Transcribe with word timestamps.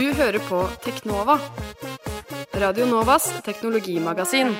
Du 0.00 0.06
hører 0.16 0.40
på 0.48 0.62
Teknova. 0.80 1.34
Radio 2.56 2.86
Novas 2.88 3.26
teknologimagasin. 3.44 4.54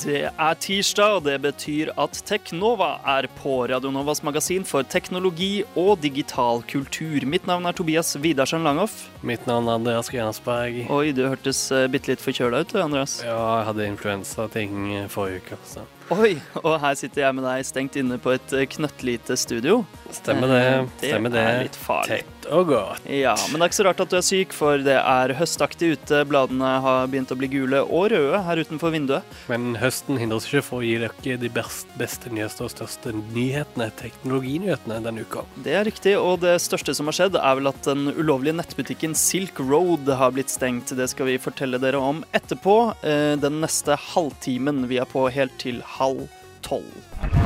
Det 0.00 0.22
er 0.30 0.56
tirsdag, 0.64 1.18
og 1.18 1.26
det 1.28 1.36
betyr 1.44 1.92
at 2.00 2.22
Teknova 2.24 2.94
er 3.18 3.28
på 3.42 3.58
Radio 3.68 3.92
Novas 3.92 4.24
magasin 4.24 4.64
for 4.64 4.88
teknologi 4.88 5.60
og 5.76 6.00
digital 6.00 6.64
kultur. 6.64 7.28
Mitt 7.28 7.44
navn 7.44 7.68
er 7.68 7.76
Tobias 7.76 8.16
Widersen 8.16 8.64
Langhoff. 8.64 9.10
Mitt 9.20 9.44
navn 9.44 9.68
er 9.68 9.82
Andreas 9.82 10.08
Grensberg. 10.08 10.86
Oi, 10.88 11.12
du 11.12 11.26
hørtes 11.28 11.66
uh, 11.76 11.84
bitte 11.92 12.14
litt 12.14 12.24
forkjøla 12.24 12.64
ut, 12.64 12.72
du, 12.72 12.80
Andreas. 12.80 13.20
Ja, 13.20 13.36
jeg 13.60 13.72
hadde 13.74 13.92
influensating 13.98 14.94
forrige 15.12 15.44
uke. 15.44 15.60
Så. 15.68 15.84
Oi, 16.10 16.32
og 16.64 16.80
her 16.82 16.96
sitter 16.98 17.22
jeg 17.22 17.34
med 17.38 17.44
deg 17.46 17.66
stengt 17.68 17.94
inne 18.00 18.16
på 18.18 18.32
et 18.34 18.54
eh, 18.58 18.64
knøttlite 18.72 19.36
studio. 19.38 19.84
Stemmer 20.10 20.50
det. 20.50 20.62
Eh, 20.66 20.88
Stemmer 21.04 21.30
det 21.30 21.38
det. 21.38 21.44
er 21.54 21.62
litt 21.68 21.78
farlig. 21.78 22.18
Og 22.48 22.70
godt. 22.70 23.04
Ja, 23.10 23.34
men 23.50 23.60
det 23.60 23.66
er 23.66 23.70
ikke 23.70 23.78
så 23.80 23.84
rart 23.88 24.00
at 24.00 24.10
du 24.12 24.16
er 24.16 24.24
syk, 24.24 24.54
for 24.56 24.80
det 24.82 24.96
er 24.96 25.34
høstaktig 25.38 25.92
ute. 25.98 26.22
Bladene 26.30 26.70
har 26.84 27.06
begynt 27.12 27.30
å 27.34 27.36
bli 27.38 27.48
gule 27.52 27.82
og 27.84 28.08
røde 28.14 28.40
her 28.46 28.62
utenfor 28.64 28.94
vinduet. 28.94 29.22
Men 29.50 29.74
høsten 29.80 30.18
hindrer 30.20 30.40
oss 30.40 30.48
ikke 30.48 30.64
for 30.66 30.80
å 30.80 30.86
gi 30.86 30.96
dere 31.02 31.36
de 31.42 31.50
best, 31.52 31.90
beste, 32.00 32.32
nyeste 32.32 32.64
og 32.66 32.72
største 32.72 33.12
nyhetene, 33.18 33.90
teknologinyhetene, 34.00 35.00
denne 35.04 35.26
uka. 35.26 35.44
Det 35.64 35.74
er 35.76 35.84
riktig, 35.88 36.16
og 36.18 36.40
det 36.44 36.56
største 36.64 36.94
som 36.96 37.10
har 37.10 37.18
skjedd, 37.18 37.36
er 37.40 37.60
vel 37.60 37.70
at 37.70 37.82
den 37.86 38.08
ulovlige 38.16 38.56
nettbutikken 38.58 39.14
Silk 39.18 39.60
Road 39.60 40.08
har 40.20 40.34
blitt 40.36 40.50
stengt. 40.52 40.94
Det 40.96 41.10
skal 41.12 41.30
vi 41.30 41.38
fortelle 41.42 41.80
dere 41.82 42.00
om 42.00 42.24
etterpå. 42.36 42.78
eh, 43.02 43.36
Den 43.40 43.60
neste 43.60 43.96
halvtimen. 43.96 44.86
Vi 44.88 44.98
er 44.98 45.06
på 45.06 45.28
helt 45.30 45.56
til 45.58 45.82
halv 45.98 46.26
tolv. 46.62 47.39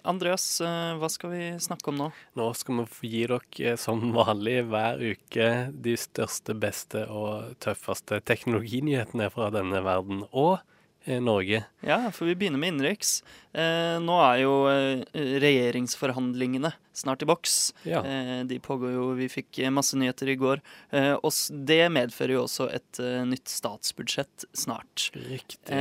Eh, 0.00 0.08
Andreas, 0.08 0.60
eh, 0.60 0.96
hva 0.98 1.08
skal 1.08 1.30
vi 1.30 1.58
snakke 1.60 1.90
om 1.90 1.98
nå? 1.98 2.10
Nå 2.36 2.54
skal 2.54 2.80
vi 2.80 2.86
få 2.86 3.06
gi 3.06 3.26
dere 3.26 3.76
som 3.76 4.12
vanlig 4.12 4.64
hver 4.68 5.00
uke 5.00 5.70
de 5.72 5.96
største, 5.96 6.54
beste 6.54 7.06
og 7.08 7.56
tøffeste 7.60 8.20
teknologinyhetene 8.20 9.30
fra 9.30 9.50
denne 9.50 9.82
verden 9.84 10.24
og 10.30 10.60
eh, 11.04 11.20
Norge. 11.20 11.64
Ja, 11.82 12.10
for 12.10 12.26
vi 12.26 12.34
begynner 12.34 12.60
med 12.60 12.74
innenriks. 12.74 13.22
Eh, 13.50 13.96
nå 14.02 14.16
er 14.22 14.42
jo 14.44 14.54
eh, 14.70 15.02
regjeringsforhandlingene 15.42 16.70
snart 17.00 17.22
i 17.22 17.28
boks. 17.28 17.56
Ja. 17.88 18.02
Eh, 18.06 18.44
de 18.46 18.58
pågår 18.62 18.92
jo, 18.94 19.06
vi 19.18 19.28
fikk 19.30 19.58
masse 19.74 19.98
nyheter 19.98 20.30
i 20.30 20.36
går. 20.38 20.62
Eh, 20.94 21.14
og 21.18 21.34
det 21.66 21.82
medfører 21.94 22.36
jo 22.36 22.44
også 22.44 22.68
et 22.70 23.00
nytt 23.26 23.50
statsbudsjett 23.50 24.46
snart. 24.56 25.08
Riktig. 25.14 25.80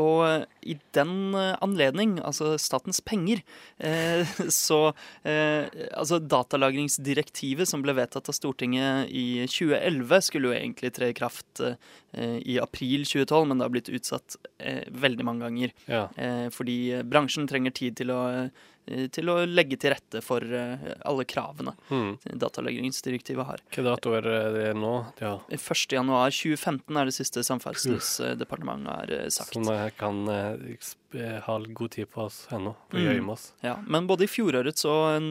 Og 0.00 0.46
i 0.66 0.76
den 0.96 1.36
anledning, 1.36 2.16
altså 2.24 2.54
statens 2.60 3.02
penger, 3.04 3.42
eh, 3.78 4.26
så 4.62 4.90
eh, 5.26 5.68
Altså 5.96 6.18
datalagringsdirektivet 6.20 7.68
som 7.68 7.82
ble 7.84 7.94
vedtatt 7.96 8.28
av 8.30 8.34
Stortinget 8.36 9.10
i 9.14 9.44
2011, 9.48 10.24
skulle 10.26 10.50
jo 10.50 10.56
egentlig 10.56 10.92
tre 10.96 11.10
i 11.12 11.16
kraft 11.16 11.62
i 12.16 12.56
april 12.62 13.04
2012, 13.04 13.48
men 13.48 13.58
det 13.58 13.66
har 13.66 13.72
blitt 13.74 13.90
utsatt 13.92 14.36
veldig 14.88 15.26
mange 15.26 15.44
ganger. 15.44 15.74
Ja. 15.90 16.06
Eh, 16.16 16.46
fordi 16.54 16.95
bransjen 17.04 17.48
trenger 17.48 17.74
tid 17.76 17.96
til 17.96 18.12
å, 18.14 18.20
eh, 18.30 18.66
til 18.86 19.30
å 19.32 19.38
legge 19.48 19.78
til 19.80 19.92
rette 19.94 20.22
for 20.24 20.44
eh, 20.44 20.92
alle 21.06 21.26
kravene 21.28 21.74
mm. 21.90 22.36
datalagringsdirektivet 22.38 23.48
har. 23.48 23.62
Hvilken 23.66 23.88
dato 23.88 24.14
er 24.18 24.28
det, 24.54 24.68
nå? 24.78 24.94
Ja. 25.22 25.36
1. 25.50 25.86
januar 25.98 26.30
2015 26.34 27.00
er 27.00 27.10
det 27.10 27.16
siste 27.16 27.42
Samferdselsdepartementet 27.46 28.92
har 28.92 29.14
eh, 29.18 29.26
sagt. 29.34 29.56
Så 29.56 29.64
vi 29.66 29.90
kan 29.98 30.22
eh, 30.30 31.38
ha 31.46 31.58
god 31.58 31.90
tid 31.96 32.10
på 32.12 32.26
oss 32.26 32.44
ennå, 32.52 32.74
å 32.76 32.96
Mm. 32.96 33.30
oss. 33.30 33.52
Ja, 33.62 33.76
men 33.86 34.06
både 34.06 34.24
i 34.24 34.30
fjorårets 34.30 34.84
og 34.84 35.22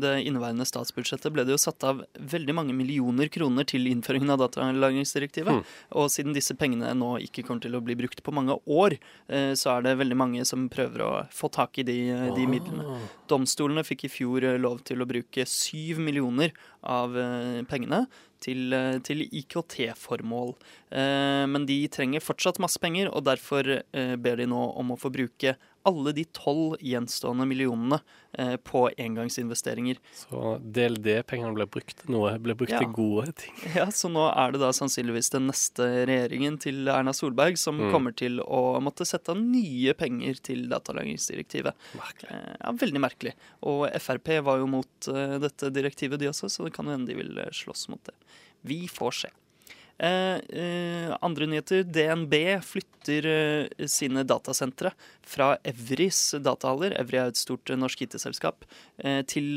det 0.00 0.12
inneværende 0.24 0.66
statsbudsjettet 0.66 1.32
ble 1.32 1.44
det 1.44 1.54
jo 1.54 1.60
satt 1.60 1.84
av 1.84 2.04
veldig 2.14 2.54
mange 2.54 2.74
millioner 2.74 3.28
kroner 3.28 3.64
til 3.64 3.86
innføringen 3.90 4.30
av 4.30 4.38
datalagringsdirektivet. 4.44 5.60
Mm. 5.60 5.64
Og 6.00 6.10
siden 6.10 6.34
disse 6.34 6.54
pengene 6.54 6.94
nå 6.94 7.18
ikke 7.26 7.44
kommer 7.46 7.62
til 7.62 7.74
å 7.76 7.82
bli 7.84 7.96
brukt 7.98 8.22
på 8.22 8.34
mange 8.34 8.56
år, 8.66 8.98
eh, 9.28 9.52
så 9.54 9.76
er 9.76 9.82
det 9.82 9.98
veldig 9.98 10.16
mange 10.16 10.44
som 10.44 10.68
prøver 10.68 11.04
å 11.04 11.12
få 11.30 11.50
tak 11.52 11.78
i 11.78 11.86
de, 11.86 11.98
de 12.34 12.46
midlene. 12.46 13.03
Domstolene 13.30 13.84
fikk 13.86 14.06
i 14.06 14.12
fjor 14.12 14.44
eh, 14.44 14.60
lov 14.60 14.82
til 14.86 15.02
å 15.02 15.08
bruke 15.08 15.46
syv 15.48 16.00
millioner 16.02 16.54
av 16.82 17.16
eh, 17.18 17.60
pengene 17.70 18.04
til, 18.44 18.66
eh, 18.76 18.98
til 19.04 19.24
IKT-formål. 19.24 20.54
Men 20.94 21.64
de 21.66 21.78
trenger 21.90 22.22
fortsatt 22.22 22.60
masse 22.62 22.78
penger, 22.78 23.08
og 23.10 23.24
derfor 23.26 23.66
ber 23.90 24.36
de 24.38 24.44
nå 24.46 24.60
om 24.78 24.92
å 24.94 24.98
få 25.00 25.10
bruke 25.10 25.56
alle 25.84 26.12
de 26.16 26.24
tolv 26.32 26.78
gjenstående 26.80 27.44
millionene 27.46 27.98
eh, 28.38 28.56
på 28.56 28.86
engangsinvesteringer. 28.96 29.98
Så 30.16 30.56
DLD-pengene 30.60 31.52
ble 31.56 31.66
brukt 31.70 32.04
noe, 32.08 32.32
ble 32.42 32.54
brukt 32.56 32.72
Ja. 32.72 32.78
til 32.80 32.92
gode 32.96 33.32
ting. 33.36 33.52
Ja, 33.76 33.86
Så 33.92 34.08
nå 34.12 34.24
er 34.32 34.52
det 34.54 34.60
da 34.62 34.70
sannsynligvis 34.72 35.30
den 35.34 35.46
neste 35.50 35.86
regjeringen 36.08 36.58
til 36.62 36.88
Erna 36.88 37.12
Solberg 37.12 37.58
som 37.60 37.78
Mm. 37.78 37.90
kommer 37.92 38.14
til 38.16 38.40
å 38.40 38.80
måtte 38.80 39.04
sette 39.06 39.30
av 39.34 39.38
nye 39.40 39.92
penger 39.94 40.40
til 40.42 40.68
datalagringsdirektivet. 40.68 41.74
Merkelig. 41.98 42.30
Eh, 42.30 42.56
Ja, 42.64 42.72
Veldig 42.72 43.00
merkelig. 43.00 43.32
Og 43.62 43.88
Frp 44.00 44.28
var 44.44 44.58
jo 44.58 44.66
mot 44.66 45.08
eh, 45.08 45.38
dette 45.38 45.70
direktivet, 45.70 46.18
de 46.18 46.28
også, 46.32 46.48
så 46.50 46.64
det 46.64 46.72
kan 46.74 46.86
hende 46.86 47.06
de 47.06 47.14
vil 47.14 47.36
eh, 47.38 47.50
slåss 47.52 47.88
mot 47.90 48.02
det. 48.04 48.14
Vi 48.64 48.86
får 48.88 49.12
se. 49.12 49.28
Eh, 49.98 50.38
eh, 50.60 51.16
andre 51.22 51.46
nyheter. 51.46 51.84
DNB 51.86 52.34
flytter 52.66 53.26
eh, 53.30 53.86
sine 53.86 54.24
datasentre 54.26 54.90
fra 55.24 55.54
Evrys 55.64 56.34
datahaller, 56.42 56.92
Evry 57.00 57.20
er 57.20 57.30
et 57.30 57.38
stort 57.40 57.70
norsk 57.72 58.02
IT-selskap, 58.04 58.66
til 59.24 59.56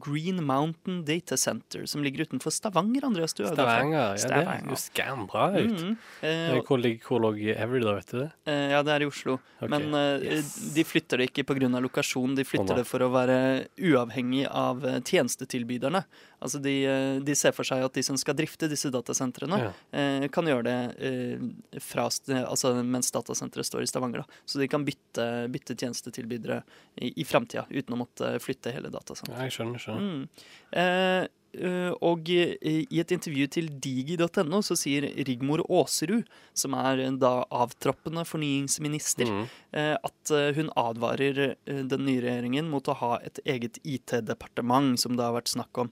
Green 0.00 0.38
Mountain 0.40 1.02
Data 1.04 1.36
Center, 1.36 1.84
som 1.86 2.00
ligger 2.00 2.24
utenfor 2.24 2.54
Stavanger. 2.54 3.04
Andreas, 3.04 3.34
du 3.36 3.42
er. 3.44 3.50
Stavanger, 3.52 3.98
ja, 3.98 4.06
det 4.16 4.22
Stavanger. 4.24 4.70
jo 4.72 4.78
skambra 4.80 5.44
ut. 5.58 5.82
Mm, 5.82 5.98
Eh, 6.22 6.30
Eh, 6.32 6.62
Hvor 6.64 6.80
ligger 6.80 7.04
hvor 7.04 7.20
lå 7.20 7.34
Evry 7.52 7.82
da, 7.84 7.92
vet 7.98 8.08
du 8.08 8.18
det? 8.22 8.30
Ja, 8.46 8.80
det 8.82 8.94
er 8.94 9.02
i 9.02 9.10
Oslo. 9.10 9.38
Okay. 9.60 9.68
Men 9.68 9.92
yes. 10.24 10.72
de 10.74 10.84
flytter 10.84 11.18
det 11.18 11.28
ikke 11.30 11.44
pga. 11.44 11.68
lokasjon, 11.80 12.34
de 12.34 12.44
flytter 12.44 12.62
flytter 12.62 12.76
no. 12.76 12.80
det 12.80 12.88
for 12.88 13.04
å 13.04 13.10
være 13.12 13.38
uavhengig 13.78 14.46
av 14.48 14.80
tjenestetilbyderne. 15.04 16.04
Altså 16.42 16.60
de, 16.62 16.72
eh, 16.90 17.18
de 17.24 17.34
ser 17.38 17.54
for 17.56 17.64
seg 17.68 17.84
at 17.86 17.94
de 17.94 18.02
som 18.02 18.16
skal 18.20 18.34
drifte 18.38 18.68
disse 18.70 18.90
datasentrene, 18.92 19.58
Ja. 19.62 19.72
eh, 19.94 20.26
kan 20.34 20.44
gjøre 20.50 20.64
det 20.66 20.76
eh, 20.98 21.78
fra, 21.80 22.08
altså 22.42 22.74
mens 22.82 23.12
datasenteret 23.14 23.68
står 23.68 23.82
i 23.86 23.90
Stavanger. 23.90 24.24
Da. 24.26 24.40
Så 24.46 24.58
de 24.58 24.68
kan 24.68 24.84
bytte, 24.84 25.28
bytte 25.54 25.76
tjenestetilbydere 25.78 26.62
i, 27.00 27.12
i 27.22 27.24
framtida 27.24 27.64
uten 27.70 27.94
å 27.94 28.00
måtte 28.04 28.34
flytte 28.42 28.74
hele 28.74 28.90
datasenteret. 28.92 29.38
Ja, 29.38 29.46
jeg 29.46 29.56
skjønner, 29.56 29.78
skjønner. 29.86 30.02
Mm. 30.02 30.28
Eh, 30.72 30.82
eh, 31.22 31.28
og 32.00 32.30
eh, 32.32 32.54
i 32.88 33.00
et 33.00 33.12
intervju 33.12 33.46
til 33.52 33.68
digi.no 33.84 34.62
så 34.64 34.76
sier 34.78 35.04
Rigmor 35.28 35.60
Aasrud, 35.68 36.24
som 36.54 36.74
er 36.74 36.98
eh, 37.04 37.10
da 37.20 37.44
avtroppende 37.50 38.24
fornyingsminister, 38.24 39.26
Mm. 39.28 39.48
eh, 39.72 39.96
at 39.96 40.30
eh, 40.30 40.52
hun 40.54 40.70
advarer 40.76 41.56
eh, 41.66 41.82
den 41.84 42.04
nye 42.06 42.20
regjeringen 42.20 42.68
mot 42.70 42.84
å 42.88 42.94
ha 42.94 43.18
et 43.24 43.38
eget 43.44 43.78
IT-departement, 43.84 44.98
som 44.98 45.16
det 45.16 45.24
har 45.24 45.32
vært 45.36 45.48
snakk 45.52 45.78
om. 45.78 45.90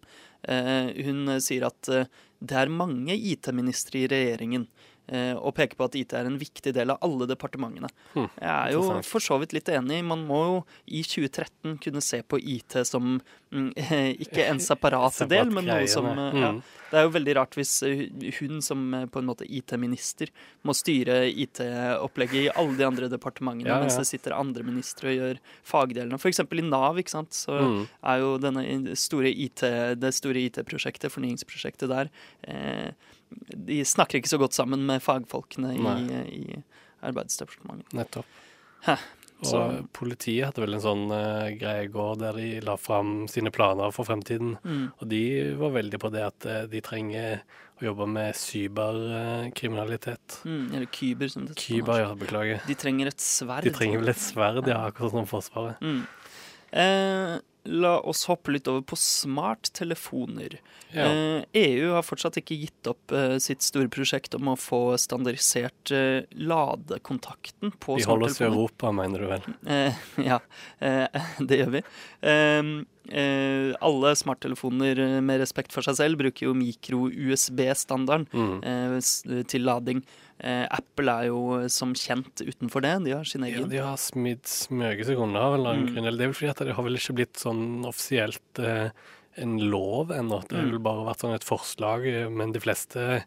Eh, 0.49 0.93
Hun 1.04 1.28
eh, 1.28 1.38
sier 1.41 1.66
at 1.66 1.88
eh, 1.88 2.04
det 2.41 2.56
er 2.56 2.69
mange 2.72 3.12
IT-ministre 3.12 3.99
i 4.00 4.09
regjeringen, 4.09 4.66
eh, 4.66 5.00
og 5.10 5.54
peker 5.56 5.76
på 5.76 5.84
at 5.88 5.94
IT 5.98 6.12
er 6.15 6.26
en 6.28 6.38
viktig 6.38 6.72
del 6.76 6.91
av 6.94 6.98
alle 7.03 7.26
departementene. 7.26 7.88
Hm, 8.15 8.28
Jeg 8.41 8.50
er 8.50 8.72
jo 8.76 8.82
for 9.03 9.21
så 9.21 9.38
vidt 9.43 9.53
litt 9.56 9.69
enig. 9.69 10.04
Man 10.06 10.26
må 10.28 10.41
jo 10.47 10.59
i 10.87 11.03
2013 11.03 11.78
kunne 11.82 12.00
se 12.03 12.22
på 12.22 12.38
IT 12.38 12.76
som 12.87 13.16
mm, 13.50 13.72
ikke 14.25 14.47
en 14.47 14.60
separat 14.62 15.19
del, 15.31 15.50
men 15.50 15.66
noe 15.66 15.87
som 15.91 16.06
eh, 16.06 16.38
ja. 16.41 16.53
Mm. 16.54 16.62
Det 16.91 16.99
er 16.99 17.04
jo 17.06 17.12
veldig 17.15 17.34
rart 17.38 17.54
hvis 17.54 17.72
eh, 17.87 18.00
hun 18.41 18.59
som 18.66 18.81
eh, 18.94 19.04
på 19.06 19.20
en 19.22 19.28
måte 19.28 19.47
IT-minister 19.47 20.31
må 20.66 20.75
styre 20.75 21.20
IT-opplegget 21.31 22.40
i 22.49 22.50
alle 22.58 22.76
de 22.79 22.87
andre 22.87 23.08
departementene, 23.12 23.76
mens 23.82 23.99
det 24.00 24.06
sitter 24.08 24.34
andre 24.37 24.64
ministre 24.67 25.11
og 25.12 25.19
gjør 25.20 25.40
fagdelene. 25.67 26.19
Eksempel 26.31 26.62
i 26.62 26.67
Nav, 26.67 26.99
ikke 27.02 27.14
sant, 27.17 27.32
så 27.34 27.58
Mm. 27.61 27.87
er 28.02 28.19
jo 28.23 28.38
denne 28.38 28.96
store 28.96 29.31
IT, 29.31 29.62
det 30.00 30.12
store 30.14 30.43
IT-prosjektet, 30.49 31.11
fornyingsprosjektet 31.12 31.88
der, 31.90 32.11
eh, 32.46 32.90
de 33.31 33.81
snakker 33.87 34.21
ikke 34.21 34.32
så 34.32 34.41
godt 34.41 34.56
sammen 34.56 34.85
med 34.88 35.03
fagfolkene 35.05 35.75
i, 35.77 35.81
Nei. 35.85 36.21
i 36.35 36.61
Arbeidsdepartementet. 37.06 37.94
Nettopp. 37.97 38.29
Hæ, 38.85 38.97
Og 39.49 39.87
politiet 39.97 40.44
hadde 40.49 40.62
vel 40.65 40.77
en 40.77 40.82
sånn 40.85 41.06
uh, 41.12 41.49
greie 41.56 41.87
i 41.87 41.91
går 41.93 42.19
der 42.21 42.37
de 42.37 42.49
la 42.65 42.75
fram 42.81 43.25
sine 43.29 43.53
planer 43.53 43.93
for 43.97 44.05
fremtiden. 44.09 44.56
Mm. 44.65 44.87
Og 44.99 45.09
de 45.09 45.23
var 45.61 45.73
veldig 45.79 46.00
på 46.00 46.11
det 46.12 46.25
at 46.27 46.47
uh, 46.49 46.62
de 46.69 46.81
trenger 46.85 47.41
å 47.81 47.87
jobbe 47.87 48.05
med 48.12 48.37
cyberkriminalitet. 48.37 50.43
Mm, 50.44 50.67
eller 50.75 50.88
kyber, 50.93 51.29
som 51.32 51.47
det 51.47 51.55
heter. 51.55 51.62
Kyber, 51.65 52.00
ja, 52.03 52.11
beklager. 52.21 52.59
De 52.69 52.77
trenger 52.77 53.09
et 53.09 53.23
sverd. 53.25 53.65
De 53.65 53.73
trenger 53.73 54.03
vel 54.03 54.12
et 54.12 54.21
sverd, 54.21 54.67
ja, 54.69 54.82
akkurat 54.91 55.15
som 55.15 55.29
Forsvaret. 55.31 55.81
Mm. 55.81 56.03
Eh, 56.71 57.38
la 57.64 57.98
oss 58.08 58.24
hoppe 58.30 58.52
litt 58.54 58.68
over 58.70 58.80
på 58.88 58.96
smarttelefoner. 58.96 60.58
Ja. 60.94 61.04
Eh, 61.06 61.44
EU 61.60 61.90
har 61.92 62.02
fortsatt 62.02 62.38
ikke 62.40 62.56
gitt 62.58 62.88
opp 62.90 63.12
eh, 63.14 63.36
sitt 63.42 63.62
store 63.62 63.90
prosjekt 63.92 64.34
om 64.34 64.48
å 64.52 64.56
få 64.58 64.96
standardisert 64.98 65.92
eh, 65.94 66.22
ladekontakten 66.34 67.70
på 67.76 67.98
smarttelefoner. 68.00 68.00
Vi 68.00 68.08
holder 68.10 68.30
oss 68.30 68.40
i. 68.40 68.46
Europa, 68.48 68.92
mener 68.96 69.20
du 69.20 69.28
vel? 69.30 69.44
Eh, 69.66 70.00
ja, 70.30 70.40
eh, 70.80 71.20
det 71.50 71.60
gjør 71.60 71.74
vi. 71.76 71.82
Eh, 72.32 72.72
eh, 73.20 73.68
alle 73.80 74.14
smarttelefoner 74.18 75.04
med 75.20 75.42
respekt 75.44 75.76
for 75.76 75.86
seg 75.86 76.00
selv 76.00 76.20
bruker 76.24 76.48
jo 76.48 76.56
mikro-USB-standarden 76.58 78.26
Mm. 78.32 79.44
til 79.48 79.64
lading. 79.66 80.02
Eh, 80.42 80.66
Apple 80.70 81.12
er 81.12 81.26
jo 81.28 81.69
som 81.69 81.92
kjent 81.94 82.40
utenfor 82.40 82.81
det. 82.82 83.04
De 83.04 83.12
har 83.12 83.25
sin 83.28 83.42
egen. 83.44 83.60
Ja, 83.60 83.66
de 83.66 83.76
har 83.84 83.96
smidd 84.00 84.42
smøge 84.48 85.04
sekunder 85.04 85.37
av 85.40 85.54
en 85.54 85.60
eller 85.60 85.70
annen 85.75 85.87
Mm. 85.88 85.94
grunn. 85.94 86.04
Det 86.16 86.25
er 86.25 86.28
vel 86.28 86.34
fordi 86.40 86.50
at 86.50 86.56
det 86.66 86.75
har 86.76 86.82
vel 86.84 86.96
ikke 86.96 87.14
blitt 87.19 87.34
sånn 87.37 87.84
offisielt 87.84 88.58
eh, 88.58 88.90
en 89.37 89.58
lov 89.70 90.08
ennå. 90.10 90.40
Det 90.48 90.56
har 90.56 90.64
Mm. 90.66 90.70
vel 90.72 90.78
bare 90.81 91.04
vært 91.14 91.20
sånn 91.20 91.34
et 91.34 91.44
forslag, 91.44 92.06
eh, 92.06 92.28
men 92.28 92.52
de 92.52 92.60
fleste 92.60 93.25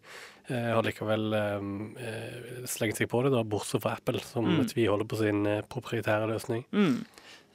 eh, 0.49 0.73
har 0.73 0.83
likevel 0.83 1.33
eh, 1.33 2.03
eh, 2.03 2.65
slengt 2.67 2.97
seg 2.97 3.07
på 3.07 3.23
det, 3.23 3.31
da, 3.31 3.43
bortsett 3.43 3.81
fra 3.81 3.93
Apple, 3.93 4.19
som 4.19 4.43
Mm. 4.45 4.65
tviholder 4.67 5.05
på 5.07 5.17
sin 5.17 5.43
proprietære 5.69 6.27
løsning. 6.27 6.65
Mm. 6.73 7.05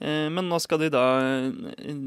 Eh, 0.00 0.28
Men 0.30 0.48
nå 0.50 0.60
skal 0.62 0.82
de 0.84 0.90
da 0.94 1.04
eh, 1.18 1.48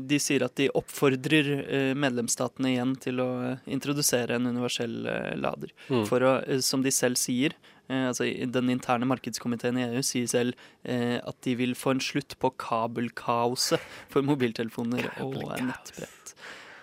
De 0.08 0.20
sier 0.22 0.46
at 0.46 0.56
de 0.60 0.70
oppfordrer 0.78 1.50
eh, 1.62 1.92
medlemsstatene 1.98 2.72
igjen 2.72 2.96
til 3.04 3.20
å 3.24 3.30
introdusere 3.68 4.38
en 4.38 4.48
universell 4.48 4.96
lader. 5.40 5.74
Mm. 5.90 6.06
For 6.10 6.24
å, 6.24 6.34
som 6.64 6.86
de 6.86 6.94
selv 6.96 7.20
sier, 7.20 7.56
altså 7.92 8.24
den 8.24 8.72
interne 8.72 9.08
markedskomiteen 9.10 9.76
i 9.82 9.84
EU 9.90 10.04
sier 10.06 10.30
selv 10.32 10.68
at 10.88 11.36
de 11.44 11.58
vil 11.60 11.74
få 11.76 11.98
en 11.98 12.04
slutt 12.04 12.38
på 12.40 12.54
kabelkaoset 12.62 13.84
for 14.14 14.24
mobiltelefoner 14.24 15.10
og 15.26 15.36
eh, 15.42 15.66
nettbrett. 15.68 16.36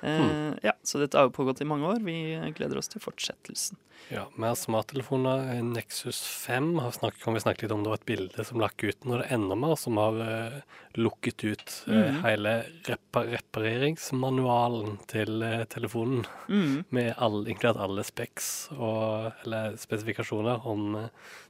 Eh, 0.02 0.54
Ja, 0.62 0.72
så 0.82 0.98
dette 0.98 1.18
har 1.18 1.28
jo 1.28 1.34
pågått 1.34 1.60
i 1.60 1.64
mange 1.68 1.86
år. 1.86 2.00
Vi 2.04 2.16
gleder 2.56 2.78
oss 2.78 2.88
til 2.88 3.00
fortsettelsen. 3.00 3.76
Ja, 4.10 4.28
med 4.38 4.54
smarttelefoner. 4.56 5.62
Nexus 5.62 6.20
5 6.46 6.78
har 6.80 6.92
snakket, 6.94 7.22
kan 7.24 7.34
vi 7.34 7.40
snakke 7.42 7.62
litt 7.66 7.72
om. 7.74 7.82
Det 7.82 7.90
var 7.90 7.98
et 7.98 8.06
bilde 8.06 8.44
som 8.46 8.60
lakk 8.62 8.84
ut. 8.86 9.04
Nå 9.04 9.16
er 9.18 9.22
det 9.24 9.32
enda 9.34 9.56
mer 9.58 9.74
som 9.76 9.96
har 10.00 10.14
uh, 10.22 10.60
lukket 10.94 11.44
ut 11.44 11.74
eh, 11.88 12.12
Mhm. 12.12 12.22
hele 12.24 12.52
repa 12.86 13.24
repareringsmanualen 13.26 14.98
til 15.10 15.42
uh, 15.42 15.64
telefonen. 15.64 16.24
Mm. 16.48 16.84
Med 16.90 17.14
all, 17.18 17.42
inkludert 17.48 17.80
alle 17.82 18.04
speks 18.06 18.68
og, 18.76 19.32
eller 19.44 19.76
spesifikasjoner 19.76 20.64
om 20.66 21.08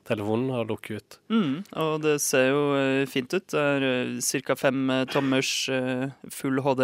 telefonen 0.08 0.50
har 0.54 0.64
lukket 0.68 0.98
ut. 1.02 1.18
Mm, 1.30 1.52
og 1.84 2.02
det 2.02 2.16
ser 2.24 2.48
jo 2.50 2.62
eh, 2.78 3.04
fint 3.10 3.32
ut. 3.36 3.46
Det 3.52 3.60
er 3.60 4.20
ca. 4.48 4.56
fem 4.58 4.90
eh, 4.90 5.04
tommers 5.12 5.50
eh, 5.68 6.08
full 6.32 6.60
HD 6.64 6.82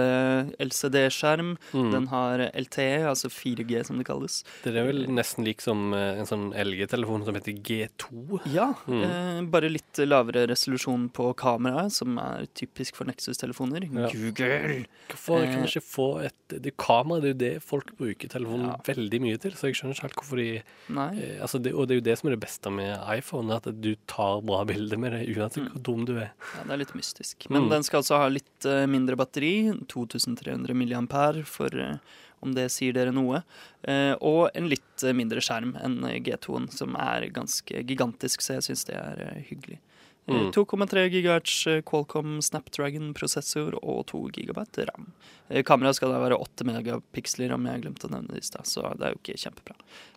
LCD-skjerm. 0.60 1.54
Mm. 1.72 1.90
Den 1.94 2.06
har 2.12 2.42
LTE, 2.52 3.04
altså 3.08 3.30
4G 3.32 3.84
som 3.86 3.98
det 4.00 4.06
kalles. 4.08 4.42
Det 4.64 4.74
er 4.74 4.86
vel 4.88 5.04
nesten 5.12 5.44
lik 5.46 5.62
som 5.64 5.92
eh, 5.96 6.20
en 6.20 6.28
sånn 6.28 6.46
LG-telefon 6.54 7.24
som 7.26 7.38
heter 7.38 7.56
G2. 7.64 8.40
Ja, 8.54 8.70
Mm. 8.84 9.02
eh, 9.04 9.42
bare 9.48 9.68
litt 9.70 9.98
lavere 10.04 10.46
resolusjon 10.50 11.08
på 11.14 11.30
kameraet, 11.38 11.92
som 11.92 12.18
er 12.18 12.46
typisk 12.54 12.96
for 12.98 13.06
Nexus-telefoner. 13.08 13.86
Ja. 13.88 14.08
Google! 14.12 14.84
Hvorfor 15.08 15.40
kan 15.40 15.48
Eh. 15.54 15.56
man 15.56 15.68
ikke 15.68 15.82
få 15.84 16.24
et 16.24 16.34
det 16.48 16.76
Kamera 16.76 17.20
det 17.20 17.24
er 17.24 17.32
jo 17.34 17.38
det 17.56 17.62
folk 17.62 17.96
bruker 17.96 18.28
telefonen 18.28 18.66
Ja. 18.68 18.76
veldig 18.84 19.20
mye 19.20 19.38
til, 19.40 19.50
så 19.52 19.66
jeg 19.68 19.74
skjønner 19.74 19.94
ikke 19.94 20.02
helt 20.02 20.14
hvorfor 20.20 20.36
de 20.36 20.56
eh, 20.56 21.40
altså 21.42 21.60
det, 21.62 21.72
Og 21.74 21.88
det 21.88 21.94
er 21.96 22.00
jo 22.00 22.04
det 22.10 22.18
som 22.18 22.28
er 22.28 22.34
det 22.36 22.40
beste 22.44 22.70
med 22.70 22.94
iPhone, 22.94 23.13
at 23.20 23.80
du 23.80 23.94
tar 24.06 24.40
bra 24.42 24.64
bilder 24.64 24.96
med 24.98 25.12
det 25.12 25.36
uansett 25.36 25.64
Mm. 25.64 25.72
hvor 25.72 25.82
dum 25.82 26.04
du 26.04 26.16
er. 26.18 26.32
Ja, 26.56 26.64
det 26.64 26.72
er 26.72 26.76
litt 26.78 26.94
mystisk. 26.94 27.48
Men 27.50 27.62
Mm. 27.64 27.70
den 27.70 27.82
skal 27.82 28.00
altså 28.00 28.18
ha 28.18 28.28
litt 28.28 28.64
eh, 28.64 28.86
mindre 28.86 29.16
batteri, 29.16 29.72
2300 29.88 30.74
milliampere, 30.74 31.44
for 31.44 31.68
eh, 31.74 31.96
om 32.42 32.52
det 32.54 32.70
sier 32.70 32.92
dere 32.92 33.12
noe. 33.12 33.42
Eh, 33.84 34.14
og 34.20 34.50
en 34.54 34.68
litt 34.68 35.04
mindre 35.14 35.40
skjerm 35.40 35.76
enn 35.82 36.04
eh, 36.04 36.20
G2-en, 36.20 36.70
som 36.70 36.94
er 36.96 37.28
ganske 37.30 37.84
gigantisk, 37.86 38.40
så 38.42 38.54
jeg 38.60 38.62
syns 38.68 38.84
det 38.86 38.96
er 38.96 39.44
hyggelig. 39.48 39.78
Eh, 40.26 40.32
Mm. 40.34 40.52
2,3 40.52 41.10
GHz 41.12 41.66
eh, 41.68 41.80
Qualcomm 41.82 42.38
Snapdragon-prosessor 42.40 43.74
og 43.82 44.06
2 44.08 44.30
GB 44.32 44.56
ram. 44.88 45.10
Eh, 45.50 45.62
Kameraet 45.62 45.98
skal 45.98 46.12
da 46.14 46.20
være 46.22 46.38
8 46.40 46.64
megapiksler, 46.64 47.52
om 47.52 47.66
jeg 47.68 47.82
glemte 47.82 48.08
å 48.08 48.10
nevne 48.14 48.32
det 48.32 48.40
i 48.40 48.46
stad, 48.48 48.64
så 48.64 48.94
det 48.96 49.04
er 49.04 49.12
jo 49.12 49.20
ikke 49.20 49.36
kjempebra. 49.42 49.76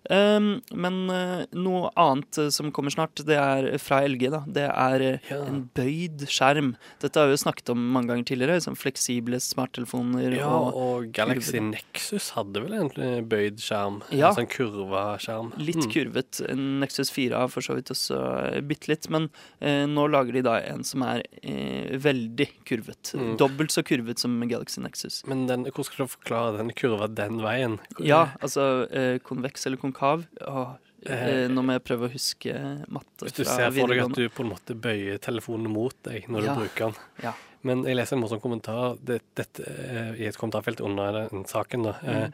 Um, 0.10 0.62
men 0.72 1.02
noe 1.52 1.90
annet 2.00 2.38
som 2.56 2.72
kommer 2.72 2.94
snart, 2.96 3.20
det 3.28 3.36
er 3.36 3.78
fra 3.84 4.00
LG, 4.08 4.30
da. 4.32 4.40
Det 4.48 4.64
er 4.72 5.20
Ja. 5.30 5.42
en 5.44 5.70
bøyd 5.76 6.24
skjerm. 6.32 6.78
Dette 7.02 7.20
har 7.20 7.28
vi 7.28 7.34
jo 7.36 7.44
snakket 7.44 7.70
om 7.72 7.92
mange 7.92 8.08
ganger 8.08 8.24
tidligere, 8.24 8.62
som 8.62 8.76
fleksible 8.76 9.36
smarttelefoner 9.44 10.38
Ja, 10.38 10.48
og 10.48 10.78
og 10.78 11.12
Galaxy. 11.12 11.60
Nexus 11.60 12.30
hadde 12.32 12.64
vel 12.64 12.74
en 12.74 12.92
eh, 12.96 13.20
bøyd 13.22 13.58
skjerm? 13.60 14.02
Ja. 14.12 14.30
En 14.30 14.36
sånn 14.46 14.50
kurva 14.50 15.18
skjerm. 15.20 15.52
litt 15.58 15.76
Mm. 15.84 15.92
kurvet. 15.92 16.40
Nexus 16.56 17.12
4 17.12 17.36
har 17.36 17.48
for 17.50 17.60
så 17.60 17.76
vidt 17.76 17.92
også 17.92 18.64
bitte 18.66 18.88
litt, 18.88 19.10
men 19.10 19.30
eh, 19.60 19.86
nå 19.98 20.08
lager 20.14 20.38
de 20.38 20.44
da 20.46 20.56
en 20.70 20.84
som 20.88 21.04
er 21.08 21.24
eh, 21.42 21.96
veldig 22.04 22.48
kurvet. 22.68 23.14
Mm. 23.18 23.36
Dobbelt 23.42 23.74
så 23.74 23.84
kurvet 23.88 24.22
som 24.22 24.36
Galaxy 24.50 24.82
Nexus. 24.84 25.24
Men 25.30 25.46
den, 25.50 25.66
hvordan 25.70 25.90
skal 25.90 26.06
du 26.06 26.14
forklare 26.16 26.58
den 26.60 26.74
kurva 26.78 27.10
den 27.12 27.42
veien? 27.44 27.80
Ja, 28.00 28.28
altså 28.40 28.86
eh, 28.92 29.18
konveks 29.26 29.68
eller 29.70 29.82
konkav. 29.82 30.28
Åh, 30.46 30.76
eh, 30.78 30.86
Eh, 31.08 31.44
nå 31.54 31.62
må 31.64 31.76
jeg 31.76 31.84
prøve 31.88 32.08
å 32.08 32.12
huske 32.12 32.52
matte 32.92 33.28
Hvis 33.28 33.36
du 33.38 33.44
ser 33.46 33.70
for 33.72 33.92
deg 33.94 34.02
at 34.02 34.16
du 34.18 34.26
på 34.34 34.44
en 34.44 34.50
måte 34.50 34.76
bøyer 34.76 35.20
telefonen 35.24 35.70
mot 35.72 35.96
deg 36.04 36.26
når 36.28 36.44
Ja. 36.44 36.56
du 36.56 36.64
bruker 36.66 36.90
den. 36.90 36.98
Ja. 37.24 37.34
Men 37.64 37.84
jeg 37.88 37.96
leser 38.00 38.18
en 38.18 38.24
morsom 38.24 38.42
kommentar 38.42 38.98
det, 39.04 39.22
dette, 39.38 39.64
eh, 39.64 40.10
i 40.24 40.28
et 40.28 40.38
kommentarfelt 40.38 40.82
under 40.84 41.30
den 41.30 41.46
saken. 41.46 41.84
da. 41.90 41.94
mm. 42.02 42.10
eh, 42.10 42.30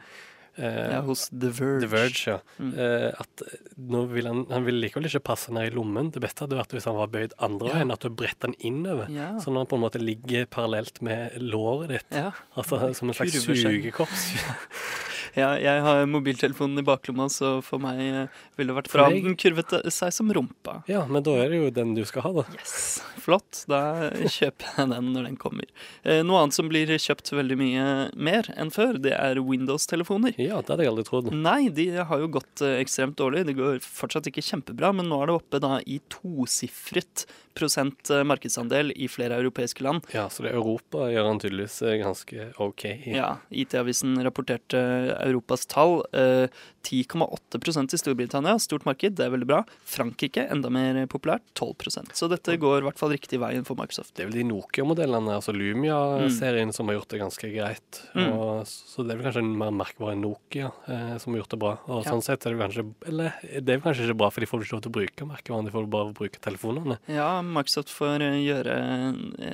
Ja, 0.58 1.00
hos 1.06 1.28
The 1.30 1.50
Verge. 1.50 1.80
The 1.84 1.90
Verge, 1.90 2.24
ja. 2.30 2.38
Mm. 2.58 2.72
Eh, 2.78 3.08
at 3.24 3.42
nå 3.90 4.04
vil 4.12 4.28
han, 4.30 4.44
han 4.50 4.64
vil 4.68 4.78
likevel 4.84 5.08
ikke 5.08 5.22
passe 5.32 5.52
ned 5.54 5.70
i 5.70 5.74
lommen. 5.74 6.12
Det 6.14 6.22
beste 6.22 6.44
hadde 6.44 6.58
vært 6.60 6.74
hvis 6.76 6.86
han 6.90 6.98
var 6.98 7.10
bøyd 7.14 7.34
andre 7.42 7.72
Ja. 7.74 7.86
at 7.94 8.00
du 8.06 8.10
bretter 8.10 8.52
den 8.52 8.58
innover. 8.60 9.10
Ja. 9.10 9.32
Sånn 9.42 9.56
at 9.58 9.64
han 9.64 9.70
på 9.72 9.78
en 9.80 9.84
måte 9.86 10.02
ligger 10.02 10.46
parallelt 10.46 11.00
med 11.02 11.34
låret 11.42 11.88
ditt. 11.96 12.06
ja. 12.14 12.30
Altså 12.54 12.94
som 12.94 13.08
en 13.10 13.14
slags 13.18 13.34
Kurveskjerm. 13.34 14.06
Ja, 15.34 15.54
jeg 15.58 15.82
har 15.82 16.04
mobiltelefonen 16.06 16.78
i 16.78 16.84
baklomma, 16.86 17.26
så 17.32 17.56
for 17.64 17.82
meg 17.82 17.98
eh, 18.04 18.42
ville 18.58 18.70
det 18.70 18.76
vært 18.76 18.90
bra 18.92 19.08
om 19.10 19.16
den 19.26 19.36
kurvet 19.40 19.72
seg 19.92 20.12
som 20.14 20.30
rumpa. 20.34 20.76
Ja, 20.90 21.02
men 21.10 21.24
da 21.26 21.34
er 21.42 21.50
det 21.50 21.58
jo 21.58 21.70
den 21.74 21.94
du 21.96 22.04
skal 22.06 22.28
ha, 22.28 22.32
da. 22.36 22.44
Yes, 22.54 23.02
Flott. 23.24 23.64
Da 23.70 23.80
kjøper 24.12 24.68
jeg 24.78 24.90
den 24.92 25.10
når 25.14 25.28
den 25.30 25.38
kommer. 25.40 25.66
Eh, 26.06 26.22
noe 26.26 26.44
annet 26.44 26.56
som 26.56 26.70
blir 26.70 26.92
kjøpt 26.94 27.32
veldig 27.34 27.58
mye 27.58 27.86
mer 28.14 28.50
enn 28.54 28.70
før, 28.74 29.00
det 29.02 29.16
er 29.16 29.42
Windows-telefoner. 29.42 30.36
Ja, 30.38 30.60
det 30.62 30.70
hadde 30.70 30.86
jeg 30.86 30.94
aldri 30.94 31.06
trodd. 31.08 31.32
Nei, 31.34 31.66
de 31.74 31.88
har 31.98 32.22
jo 32.22 32.30
gått 32.38 32.62
eh, 32.62 32.78
ekstremt 32.84 33.18
dårlig. 33.18 33.46
Det 33.50 33.56
går 33.58 33.80
fortsatt 33.84 34.30
ikke 34.30 34.44
kjempebra, 34.44 34.92
men 34.94 35.10
nå 35.10 35.18
er 35.24 35.32
det 35.32 35.38
oppe 35.40 35.62
da 35.62 35.80
i 35.82 35.98
tosifret 36.12 37.26
prosent 37.54 38.10
markedsandel 38.26 38.90
i 38.98 39.06
flere 39.06 39.36
europeiske 39.38 39.84
land. 39.86 40.06
Ja, 40.14 40.26
så 40.30 40.42
det 40.42 40.54
Europa 40.56 41.06
gjør 41.12 41.28
han 41.28 41.38
tydeligvis 41.42 41.76
ganske 42.00 42.48
OK. 42.62 42.86
Ja, 43.14 43.28
IT-avisen 43.54 44.16
rapporterte 44.26 44.80
Europas 45.24 45.66
tall. 45.70 46.02
Eh, 46.12 46.46
10,8% 46.84 47.94
i 47.94 47.98
Storbritannia, 47.98 48.58
stort 48.60 48.84
marked, 48.84 49.14
det 49.16 49.24
er 49.24 49.32
veldig 49.32 49.46
bra. 49.48 49.62
Frankrike, 49.88 50.44
enda 50.52 50.68
mer 50.72 50.98
populært, 51.10 51.44
12% 51.56 52.12
Så 52.16 52.28
dette 52.28 52.56
går 52.60 52.82
i 52.82 52.86
hvert 52.88 53.00
fall 53.00 53.14
riktig 53.14 53.40
veien 53.40 53.64
for 53.64 53.78
Microsoft. 53.78 54.12
Det 54.18 54.24
er 54.24 54.28
vel 54.30 54.36
de 54.42 54.44
Nokia-modellene, 54.50 55.32
altså 55.38 55.54
Lumia-serien, 55.56 56.72
som 56.76 56.88
har 56.90 56.98
gjort 56.98 57.14
det 57.14 57.22
ganske 57.22 57.50
greit. 57.54 58.00
Mm. 58.14 58.28
Og, 58.36 58.66
så 58.68 59.04
det 59.06 59.14
er 59.14 59.20
vel 59.22 59.28
kanskje 59.30 59.44
mer 59.64 59.72
merkbare 59.74 60.12
enn 60.16 60.24
Nokia 60.26 60.70
eh, 60.88 61.16
som 61.22 61.32
har 61.34 61.42
gjort 61.42 61.54
det 61.56 61.60
bra. 61.64 61.72
Og 61.88 62.04
Ja. 62.04 62.10
sånn 62.12 62.22
sett 62.26 62.44
er 62.46 62.54
det 62.54 62.60
kanskje 62.60 62.84
Eller 63.08 63.32
det 63.64 63.68
er 63.78 63.80
kanskje 63.80 64.04
ikke 64.08 64.18
bra, 64.20 64.30
for 64.30 64.40
de 64.44 64.46
får 64.50 64.64
ikke 64.64 64.76
lov 64.76 64.84
til 64.84 64.92
å 64.92 64.98
bruke 64.98 65.28
merkevaren, 65.30 65.64
de 65.64 65.74
får 65.74 65.88
bare 65.90 66.12
bruke 66.20 66.40
telefonene. 66.44 66.98
Ja, 67.08 67.40
Microsoft 67.42 67.88
får 67.94 68.20
eh, 68.20 68.40
gjøre 68.44 68.78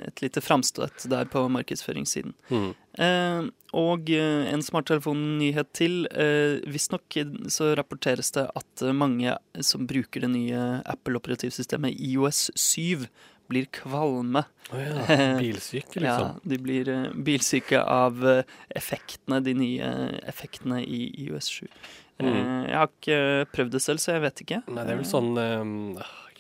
et 0.09 0.23
lite 0.25 0.43
framstøt 0.43 1.07
der 1.11 1.25
på 1.31 1.47
markedsføringssiden. 1.53 2.35
Mm. 2.51 2.75
Eh, 3.01 3.47
og 3.81 4.11
eh, 4.13 4.51
en 4.53 4.63
smarttelefon-nyhet 4.67 5.71
til. 5.79 6.05
Eh, 6.13 6.59
Visstnok 6.69 7.17
så 7.53 7.71
rapporteres 7.79 8.33
det 8.37 8.47
at 8.59 8.83
eh, 8.85 8.93
mange 8.97 9.37
som 9.65 9.87
bruker 9.89 10.27
det 10.27 10.33
nye 10.35 10.65
Apple-operativsystemet 10.91 11.97
IOS 11.97 12.51
7, 12.61 13.07
blir 13.51 13.67
kvalme. 13.75 14.45
Å 14.71 14.79
ja. 14.79 15.07
Bilsyke, 15.43 15.99
Ja, 15.99 16.13
liksom. 16.19 16.37
de 16.53 16.59
blir 16.63 16.89
eh, 16.93 17.09
bilsyke 17.27 17.81
av 17.83 18.21
eh, 18.37 18.43
effektene, 18.79 19.41
de 19.43 19.57
nye 19.59 19.89
effektene 20.31 20.83
i 20.85 21.07
IOS 21.27 21.51
7. 21.57 21.65
Eh, 21.67 21.75
Mm. 22.21 22.67
jeg 22.69 22.77
har 22.77 22.89
ikke 22.91 23.19
prøvd 23.49 23.71
det 23.73 23.81
selv, 23.81 24.01
så 24.03 24.11
jeg 24.13 24.21
vet 24.27 24.41
ikke. 24.45 24.59
Nei, 24.69 24.83
det 24.85 24.93
er 24.93 24.99
vel 24.99 25.07
sånn 25.09 25.31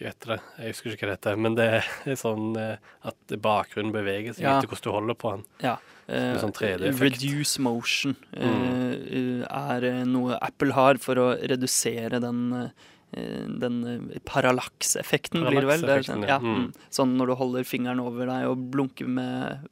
eh, 0.00 0.04
Jeg 0.04 0.12
vet 0.14 0.26
det, 0.26 0.40
jeg 0.59 0.73
husker 0.75 0.90
ikke 0.95 1.07
hva 1.07 1.11
det 1.11 1.19
heter. 1.19 1.38
Men 1.38 1.54
det 1.59 1.66
er 1.71 2.16
sånn 2.16 2.57
eh, 2.57 2.76
at 3.04 3.35
bakgrunnen 3.40 3.92
beveger 3.92 4.35
seg 4.35 4.45
Ja. 4.45 4.59
etter 4.59 4.69
hvordan 4.73 4.83
du 4.88 4.90
holder 4.97 5.14
på 5.14 5.35
den. 5.37 5.45
Ja. 5.62 5.76
eh, 6.09 6.37
sånn 6.42 6.52
3D-effekt. 6.57 7.00
reduce 7.00 7.59
motion 7.61 8.16
eh, 8.33 8.47
Mm. 8.47 9.45
er 9.47 10.04
noe 10.07 10.38
Apple 10.42 10.73
har 10.73 10.99
for 10.99 11.14
å 11.16 11.28
redusere 11.38 12.21
den 12.21 12.73
den 13.12 14.12
parallakseffekten, 14.25 15.42
blir 15.49 15.64
det 15.64 15.66
vel? 15.66 15.80
Det 15.83 15.95
er 15.99 16.04
sånn, 16.07 16.23
ja. 16.23 16.37
ja. 16.37 16.38
Mm. 16.38 16.59
mm. 16.61 16.75
sånn 16.95 17.16
når 17.19 17.26
du 17.26 17.35
holder 17.40 17.64
fingeren 17.66 17.99
over 17.99 18.26
deg 18.30 18.47
og 18.47 18.71
blunker 18.71 19.09
med 19.11 19.64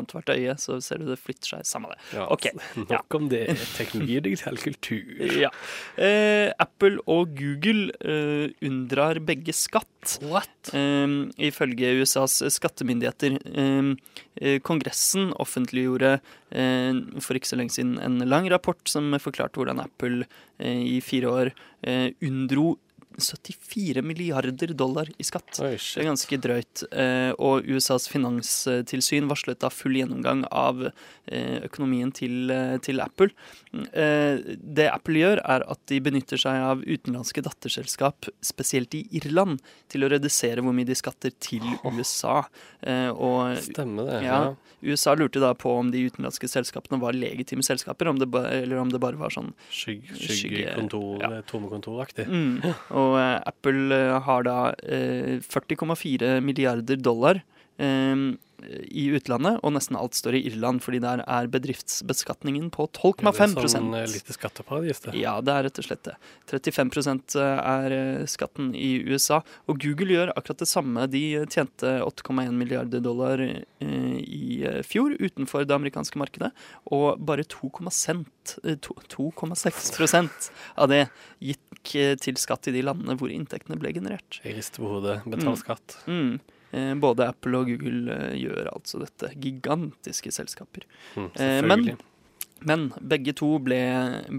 annethvert 0.00 0.32
øye, 0.34 0.56
så 0.60 0.78
ser 0.84 1.00
du 1.02 1.08
det 1.08 1.18
flytter 1.20 1.54
seg. 1.56 1.66
Samme 1.68 1.90
det. 1.92 1.98
Ja, 2.16 2.26
okay. 2.32 2.52
Nok 2.90 3.18
om 3.18 3.28
det. 3.32 3.44
Teknologi 3.76 4.18
og 4.20 4.26
digital 4.28 4.60
kultur. 4.62 5.02
Ja. 5.44 5.50
Eh, 6.00 6.52
Apple 6.62 7.00
og 7.10 7.34
Google 7.36 7.90
eh, 8.00 8.52
unndrar 8.64 9.18
begge 9.24 9.52
skatt. 9.56 10.16
What? 10.30 10.70
Eh, 10.76 11.06
ifølge 11.48 11.94
USAs 12.00 12.38
skattemyndigheter. 12.54 13.36
Eh, 13.50 13.90
eh, 14.40 14.58
Kongressen 14.64 15.32
offentliggjorde 15.42 16.16
eh, 16.50 17.02
for 17.24 17.38
ikke 17.38 17.50
så 17.50 17.58
lenge 17.60 17.74
siden 17.76 17.98
en 18.02 18.22
lang 18.28 18.48
rapport 18.52 18.80
som 18.90 19.10
forklarte 19.22 19.60
hvordan 19.60 19.82
Apple 19.84 20.24
eh, 20.58 20.80
i 20.96 20.98
fire 21.04 21.32
år 21.32 21.52
eh, 21.82 22.10
unndro 22.24 22.74
74 23.18 24.02
milliarder 24.02 24.74
dollar 24.74 25.08
i 25.18 25.24
skatt. 25.24 25.58
Oi, 25.62 25.76
Det 25.76 26.02
er 26.02 26.08
ganske 26.10 26.38
drøyt. 26.40 26.84
eh, 26.92 27.32
Og 27.38 27.62
USAs 27.66 28.08
finanstilsyn 28.10 29.28
varslet 29.30 29.58
da 29.62 29.68
full 29.70 29.92
gjennomgang 29.94 30.44
av 30.50 30.82
eh, 31.28 31.60
økonomien 31.68 32.12
til, 32.12 32.50
eh, 32.50 32.76
til 32.84 33.00
Apple. 33.00 33.30
Det 33.72 34.86
Apple 34.92 35.18
gjør, 35.18 35.40
er 35.44 35.64
at 35.70 35.80
de 35.90 35.98
benytter 36.04 36.38
seg 36.40 36.60
av 36.62 36.82
utenlandske 36.84 37.42
datterselskap, 37.44 38.28
spesielt 38.44 38.94
i 38.98 39.04
Irland, 39.18 39.60
til 39.90 40.04
å 40.06 40.10
redusere 40.12 40.62
hvor 40.64 40.74
mye 40.76 40.86
de 40.88 40.94
skatter 40.98 41.32
til 41.42 41.64
USA. 41.84 42.42
Og 43.14 43.56
Stemmer 43.64 44.10
det. 44.10 44.20
ja. 44.26 44.38
USA 44.84 45.14
lurte 45.16 45.40
da 45.40 45.54
på 45.56 45.70
om 45.80 45.90
de 45.90 46.02
utenlandske 46.10 46.48
selskapene 46.50 46.98
var 47.00 47.16
legitime 47.16 47.64
selskaper, 47.64 48.10
om 48.10 48.18
det 48.20 48.28
eller 48.34 48.76
om 48.82 48.90
det 48.92 49.00
bare 49.00 49.16
var 49.16 49.32
sånn 49.32 49.52
Skyggekontor, 49.72 50.28
Skygge- 50.28 50.40
skyggekontor, 50.40 51.22
ja. 51.24 51.42
tomme 51.48 51.70
kontoraktig. 51.72 52.26
Mm. 52.28 52.58
Og 53.00 53.03
eh, 53.18 53.40
Apple 53.46 53.94
eh, 53.94 54.20
har 54.26 54.46
da 54.46 54.58
eh, 54.82 55.40
40,4 55.40 56.40
milliarder 56.40 56.96
dollar 56.96 57.40
eh, 57.40 57.53
i 58.96 59.02
utlandet, 59.12 59.58
og 59.66 59.74
nesten 59.74 59.96
alt 59.98 60.14
står 60.16 60.38
i 60.38 60.40
Irland, 60.48 60.80
fordi 60.80 61.00
der 61.02 61.20
er 61.28 61.48
bedriftsbeskatningen 61.52 62.70
på 62.72 62.86
12,5 62.96 63.54
Det 63.58 63.64
er 63.64 63.68
sånn 63.74 63.90
eh, 63.98 64.06
lite 64.08 64.32
skatteparadis, 64.32 65.02
det. 65.04 65.12
Ja, 65.20 65.34
det 65.44 65.52
er 65.52 65.66
rett 65.66 65.80
og 65.82 65.84
slett 65.84 66.06
det. 66.06 66.14
35 66.48 67.20
er 67.44 67.96
eh, 67.96 68.22
skatten 68.30 68.70
i 68.78 69.02
USA. 69.10 69.42
Og 69.68 69.82
Google 69.84 70.14
gjør 70.16 70.32
akkurat 70.32 70.62
det 70.64 70.70
samme. 70.70 71.04
De 71.12 71.20
tjente 71.52 71.92
8,1 72.06 72.54
milliarder 72.56 73.04
dollar 73.04 73.42
eh, 73.44 74.16
i 74.24 74.62
eh, 74.64 74.80
fjor 74.86 75.12
utenfor 75.20 75.66
det 75.68 75.76
amerikanske 75.76 76.16
markedet, 76.22 76.54
og 76.94 77.20
bare 77.20 77.44
2,6 77.44 78.24
eh, 78.64 78.78
to- 78.80 78.96
2,6 79.18 80.50
av 80.78 80.88
det 80.94 81.04
gikk 81.44 81.94
eh, 82.00 82.14
til 82.16 82.40
skatt 82.40 82.70
i 82.70 82.78
de 82.78 82.86
landene 82.86 83.18
hvor 83.20 83.28
inntektene 83.34 83.76
ble 83.82 83.92
generert. 83.92 84.40
Jeg 84.46 84.56
rister 84.56 84.80
på 84.86 84.94
hodet. 84.96 85.20
Betal 85.26 85.52
Mm. 85.52 85.60
skatt. 85.60 85.98
Mm. 86.08 86.34
Eh, 86.40 86.53
Både 87.00 87.28
Apple 87.30 87.60
og 87.60 87.70
Google 87.70 88.14
eh, 88.14 88.34
gjør 88.42 88.72
altså 88.72 89.00
dette. 89.04 89.30
Gigantiske 89.40 90.32
selskaper. 90.34 90.88
Mm, 91.16 91.30
Eh, 91.34 91.60
men-. 91.62 91.94
Men 92.64 92.86
begge 93.00 93.34
to 93.36 93.58
ble, 93.60 93.76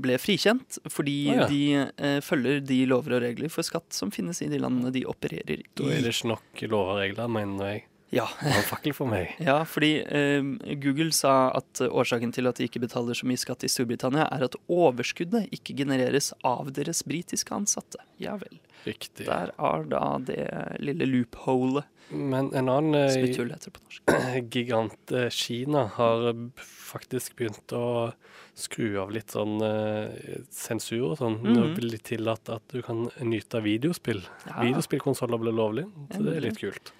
ble 0.02 0.16
frikjent 0.18 0.80
fordi 0.90 1.18
Å, 1.30 1.36
ja. 1.44 1.48
de 1.52 1.60
eh, 1.78 2.16
følger 2.26 2.64
de 2.66 2.80
lover 2.90 3.18
og 3.20 3.22
regler 3.22 3.52
for 3.54 3.68
skatt 3.68 3.94
som 3.94 4.10
finnes 4.14 4.40
i 4.42 4.48
de 4.50 4.58
landene 4.62 4.90
de 4.96 5.04
opererer 5.06 5.60
er 5.60 6.00
i. 6.00 6.02
det 6.02 6.14
ikke 6.16 6.32
nok 6.32 6.64
lover 6.72 6.96
og 6.96 7.02
regler, 7.04 7.30
mener 7.36 7.70
jeg. 7.70 7.84
Ja, 8.14 8.28
en 8.46 8.62
fakkel 8.64 8.94
for 8.94 9.10
meg. 9.10 9.32
ja 9.50 9.64
fordi 9.68 9.98
eh, 10.06 10.42
Google 10.80 11.12
sa 11.12 11.50
at 11.58 11.82
årsaken 11.88 12.32
til 12.36 12.48
at 12.48 12.60
de 12.60 12.68
ikke 12.70 12.80
betaler 12.84 13.18
så 13.18 13.26
mye 13.28 13.40
skatt 13.42 13.66
i 13.66 13.72
Storbritannia, 13.72 14.28
er 14.32 14.46
at 14.46 14.56
overskuddet 14.72 15.50
ikke 15.56 15.76
genereres 15.82 16.32
av 16.46 16.70
deres 16.78 17.02
britiske 17.04 17.52
ansatte. 17.56 17.98
Ja 18.22 18.38
vel. 18.38 18.60
Riktig. 18.86 19.26
Der 19.26 19.50
er 19.58 19.84
da 19.90 20.04
det 20.22 20.44
lille 20.80 21.08
loopholet, 21.10 21.86
Men 22.14 22.52
en 22.54 22.68
annen 22.70 22.94
eh, 22.94 23.16
heter 23.34 23.72
på 23.74 23.82
norsk. 23.82 24.12
gigant 24.54 25.12
eh, 25.12 25.30
Kina 25.34 25.88
har 25.96 26.28
faktisk 26.62 27.34
begynt 27.40 27.74
å 27.74 28.12
skru 28.56 29.00
av 29.02 29.10
litt 29.12 29.34
sånn 29.34 29.58
eh, 29.66 30.38
sensur 30.54 31.08
og 31.10 31.18
sånn. 31.18 31.40
Nå 31.42 31.56
Mhm. 31.66 31.74
blir 31.80 31.96
det 31.98 32.04
tillatt 32.12 32.48
at 32.54 32.62
du 32.70 32.84
kan 32.86 33.10
nyte 33.26 33.58
av 33.58 33.66
videospill. 33.66 34.22
Ja. 34.46 34.62
Videospillkonsoller 34.62 35.42
blir 35.42 35.58
lovlig, 35.58 35.88
så 36.14 36.22
det 36.24 36.38
er 36.38 36.46
litt 36.46 36.62
kult. 36.62 36.94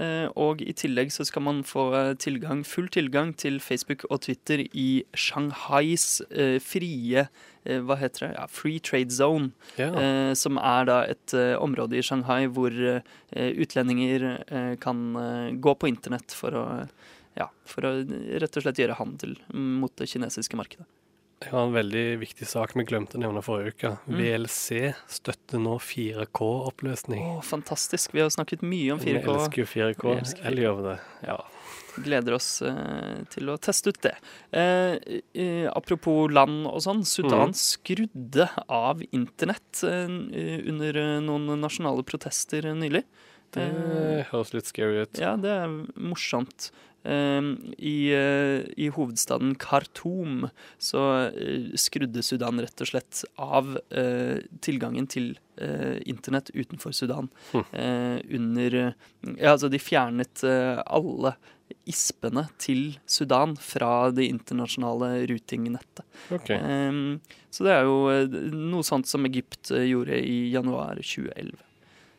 Eh, 0.00 0.26
og 0.40 0.62
i 0.64 0.72
tillegg 0.76 1.12
så 1.12 1.26
skal 1.28 1.44
man 1.44 1.60
få 1.66 1.84
eh, 1.98 2.12
tilgang, 2.20 2.62
full 2.64 2.88
tilgang 2.92 3.34
til 3.36 3.60
Facebook 3.60 4.06
og 4.08 4.22
Twitter 4.24 4.62
i 4.64 5.04
Shanghais 5.12 6.22
eh, 6.30 6.56
frie 6.64 7.26
Hva 7.64 7.96
heter 7.96 8.26
det? 8.26 8.30
Ja, 8.36 8.44
Free 8.52 8.80
Trade 8.84 9.12
Zone. 9.12 9.54
Ja. 9.80 9.88
Som 10.36 10.58
er 10.60 10.84
da 10.84 10.98
et 11.08 11.32
område 11.56 11.96
i 11.96 12.02
Shanghai 12.04 12.44
hvor 12.52 12.74
utlendinger 13.32 14.26
kan 14.84 15.00
gå 15.64 15.72
på 15.72 15.88
internett 15.88 16.36
for 16.36 16.58
å 16.60 16.64
ja, 17.40 17.48
for 17.64 17.88
å 17.88 17.94
rett 18.04 18.60
og 18.60 18.66
slett 18.66 18.82
gjøre 18.82 18.98
handel 18.98 19.32
mot 19.56 19.96
det 19.96 20.10
kinesiske 20.12 20.60
markedet. 20.60 20.84
Jeg 21.44 21.52
har 21.52 21.66
en 21.66 21.74
veldig 21.74 22.04
viktig 22.22 22.46
sak 22.48 22.72
vi 22.78 22.86
glemte 22.88 23.18
å 23.18 23.22
nevne 23.22 23.42
forrige 23.44 23.74
uke. 23.74 23.90
Mm. 24.08 24.16
VLC 24.20 24.68
støtter 25.12 25.60
nå 25.60 25.76
4K-oppløsning. 25.82 27.24
Å, 27.36 27.42
fantastisk. 27.44 28.14
Vi 28.16 28.22
har 28.24 28.32
snakket 28.32 28.64
mye 28.64 28.94
om 28.94 29.02
4K. 29.02 29.18
Vi 29.26 29.34
elsker 29.34 29.62
jo 29.62 29.68
4K. 29.68 30.06
Vi 30.06 30.14
elsker 30.22 30.40
4K. 30.40 30.46
Eller 30.50 30.66
gjør 30.66 30.78
vi 30.78 30.86
det? 30.88 30.96
Ja. 31.28 31.36
Gleder 32.04 32.34
oss 32.34 32.48
eh, 32.66 33.20
til 33.30 33.52
å 33.52 33.58
teste 33.62 33.92
ut 33.92 34.00
det. 34.02 34.14
Eh, 34.56 34.96
eh, 35.36 35.68
apropos 35.70 36.32
land 36.32 36.64
og 36.70 36.80
sånn. 36.82 37.04
Sudan 37.06 37.52
mm. 37.52 37.58
skrudde 37.60 38.48
av 38.66 39.04
internett 39.12 39.84
eh, 39.86 40.08
under 40.72 40.98
eh, 41.04 41.20
noen 41.28 41.54
nasjonale 41.62 42.06
protester 42.08 42.72
nylig. 42.74 43.04
Det 43.54 43.68
høres 44.32 44.50
litt 44.50 44.66
scary 44.66 45.04
ut. 45.04 45.20
Ja, 45.22 45.36
det 45.38 45.52
er 45.54 45.70
morsomt. 45.94 46.72
Eh, 47.04 47.42
i, 47.78 48.12
eh, 48.16 48.64
I 48.76 48.88
hovedstaden 48.88 49.54
Khartoum 49.60 50.48
så 50.78 51.02
eh, 51.28 51.74
skrudde 51.76 52.22
Sudan 52.24 52.60
rett 52.64 52.80
og 52.80 52.88
slett 52.88 53.24
av 53.36 53.74
eh, 53.92 54.40
tilgangen 54.64 55.08
til 55.12 55.34
eh, 55.60 56.00
internett 56.08 56.48
utenfor 56.54 56.94
Sudan. 56.96 57.28
Mm. 57.52 57.64
Eh, 57.72 58.20
under 58.38 58.78
Ja, 58.80 59.52
altså, 59.52 59.68
de 59.68 59.80
fjernet 59.80 60.44
eh, 60.48 60.80
alle 60.86 61.34
ispene 61.88 62.46
til 62.60 62.96
Sudan 63.08 63.54
fra 63.60 64.10
det 64.12 64.28
internasjonale 64.30 65.26
routingnettet. 65.28 66.06
Okay. 66.32 66.56
Eh, 66.56 67.36
så 67.52 67.68
det 67.68 67.76
er 67.76 67.84
jo 67.84 68.48
noe 68.54 68.86
sånt 68.86 69.10
som 69.10 69.28
Egypt 69.28 69.74
gjorde 69.76 70.16
i 70.24 70.48
januar 70.54 70.96
2011. 71.04 71.60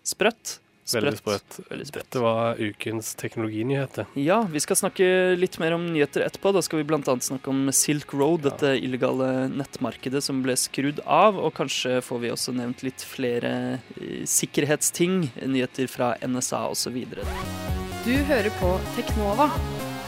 Sprøtt. 0.05 0.59
Veldig 0.93 1.17
sprøtt. 1.17 1.57
Veldig 1.69 1.87
sprøtt. 1.89 2.05
Dette 2.05 2.21
var 2.21 2.59
ukens 2.61 3.13
teknologinyheter. 3.17 4.09
Ja, 4.21 4.43
vi 4.51 4.61
skal 4.61 4.77
snakke 4.77 5.07
litt 5.39 5.57
mer 5.61 5.73
om 5.77 5.87
nyheter 5.89 6.25
etterpå. 6.27 6.53
Da 6.53 6.61
skal 6.65 6.81
vi 6.81 6.87
bl.a. 6.91 7.01
snakke 7.01 7.49
om 7.49 7.71
Silk 7.73 8.13
Road, 8.13 8.45
dette 8.45 8.75
illegale 8.77 9.47
nettmarkedet 9.49 10.21
som 10.25 10.43
ble 10.45 10.57
skrudd 10.59 11.01
av. 11.05 11.39
Og 11.41 11.55
kanskje 11.57 11.97
får 12.05 12.21
vi 12.21 12.33
også 12.33 12.53
nevnt 12.57 12.85
litt 12.85 13.05
flere 13.05 13.55
eh, 13.97 14.21
sikkerhetsting. 14.29 15.23
Nyheter 15.41 15.89
fra 15.89 16.13
NSA 16.21 16.67
osv. 16.75 17.01
Du 18.05 18.13
hører 18.29 18.53
på 18.59 18.75
Teknova 18.99 19.49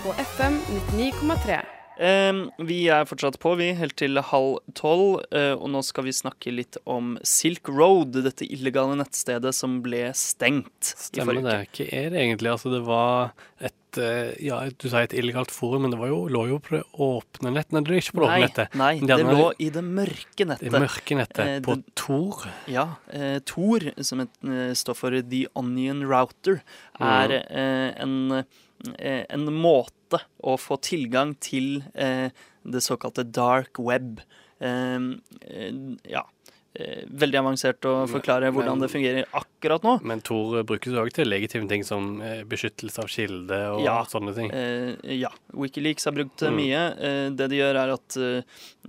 på 0.04 0.14
FM 0.38 0.62
99,3. 0.94 1.77
Vi 1.98 2.78
er 2.94 3.08
fortsatt 3.10 3.40
på, 3.42 3.56
vi, 3.58 3.72
helt 3.78 3.96
til 4.00 4.20
halv 4.30 4.60
tolv. 4.78 5.24
Eh, 5.34 5.54
og 5.58 5.70
nå 5.74 5.82
skal 5.86 6.06
vi 6.08 6.14
snakke 6.16 6.54
litt 6.54 6.78
om 6.86 7.16
Silk 7.26 7.70
Road, 7.74 8.20
dette 8.26 8.46
illegale 8.46 8.98
nettstedet 9.00 9.54
som 9.56 9.80
ble 9.86 10.12
stengt 10.18 10.94
Stemmer 10.98 11.40
det. 11.42 11.58
Hva 11.74 11.88
er 11.90 12.14
det 12.14 12.22
egentlig? 12.22 12.52
Altså, 12.54 12.72
det 12.74 12.84
var 12.86 13.32
et 13.58 13.98
eh, 13.98 14.36
Ja, 14.46 14.60
du 14.70 14.86
sier 14.90 15.08
et 15.08 15.16
illegalt 15.18 15.50
forum, 15.54 15.88
men 15.88 15.94
det 15.96 16.00
var 16.02 16.12
jo, 16.12 16.20
lå 16.30 16.44
jo 16.52 16.60
på 16.62 16.76
det 16.78 16.84
åpne 17.08 17.54
nett. 17.56 17.72
Nei, 17.74 17.82
det 17.82 17.94
lå 17.96 18.02
ikke 18.04 18.18
på 18.20 18.24
det 18.24 18.30
åpne 18.30 18.46
nettet. 18.46 18.78
nei, 18.78 18.92
det 19.02 19.20
lå 19.26 19.48
i 19.58 19.72
det 19.74 19.84
mørke 19.88 20.38
Det 20.44 20.50
nettet. 20.54 20.78
mørke 20.86 21.18
nettet. 21.24 21.44
Eh, 21.48 21.60
på 21.66 21.80
det- 21.80 21.96
Tor. 21.98 22.46
Ja, 22.70 22.86
eh, 23.12 23.40
Tor, 23.40 23.90
som 24.06 24.22
et, 24.22 24.30
eh, 24.46 24.72
står 24.78 24.96
for 24.96 25.18
The 25.22 25.46
Onion 25.56 26.06
Router, 26.06 26.62
er 27.02 27.32
eh, 27.50 27.94
en, 28.02 28.44
en 29.00 29.46
måte 29.54 30.22
å 30.44 30.58
få 30.60 30.78
tilgang 30.82 31.36
til 31.44 31.84
eh, 31.96 32.30
det 32.64 32.82
såkalte 32.86 33.24
dark 33.32 33.80
web. 33.80 34.20
Eh, 34.60 35.00
eh, 35.42 35.72
ja. 36.08 36.26
Eh, 36.78 37.08
veldig 37.10 37.40
avansert 37.40 37.82
å 37.90 38.04
forklare 38.06 38.52
hvordan 38.54 38.78
men- 38.78 38.84
det 38.86 38.90
fungerer 38.92 39.26
akkurat 39.34 39.82
nå. 39.82 39.96
Men 40.06 40.22
Tor 40.22 40.62
brukes 40.64 40.94
jo 40.94 41.02
òg 41.02 41.12
til 41.12 41.26
legitime 41.26 41.68
ting 41.68 41.82
som 41.84 42.22
eh, 42.22 42.44
beskyttelse 42.46 43.00
av 43.02 43.08
kilde 43.10 43.58
og 43.74 43.82
Ja. 43.82 44.04
sånne 44.06 44.36
ting. 44.36 44.52
Eh, 44.54 44.96
ja. 45.18 45.32
Wikileaks 45.58 46.06
har 46.06 46.14
brukt 46.14 46.38
det 46.38 46.52
Mm. 46.52 46.56
mye. 46.62 46.84
Eh, 47.02 47.30
det 47.32 47.50
de 47.50 47.56
gjør, 47.58 47.76
er 47.82 47.94
at 47.96 48.18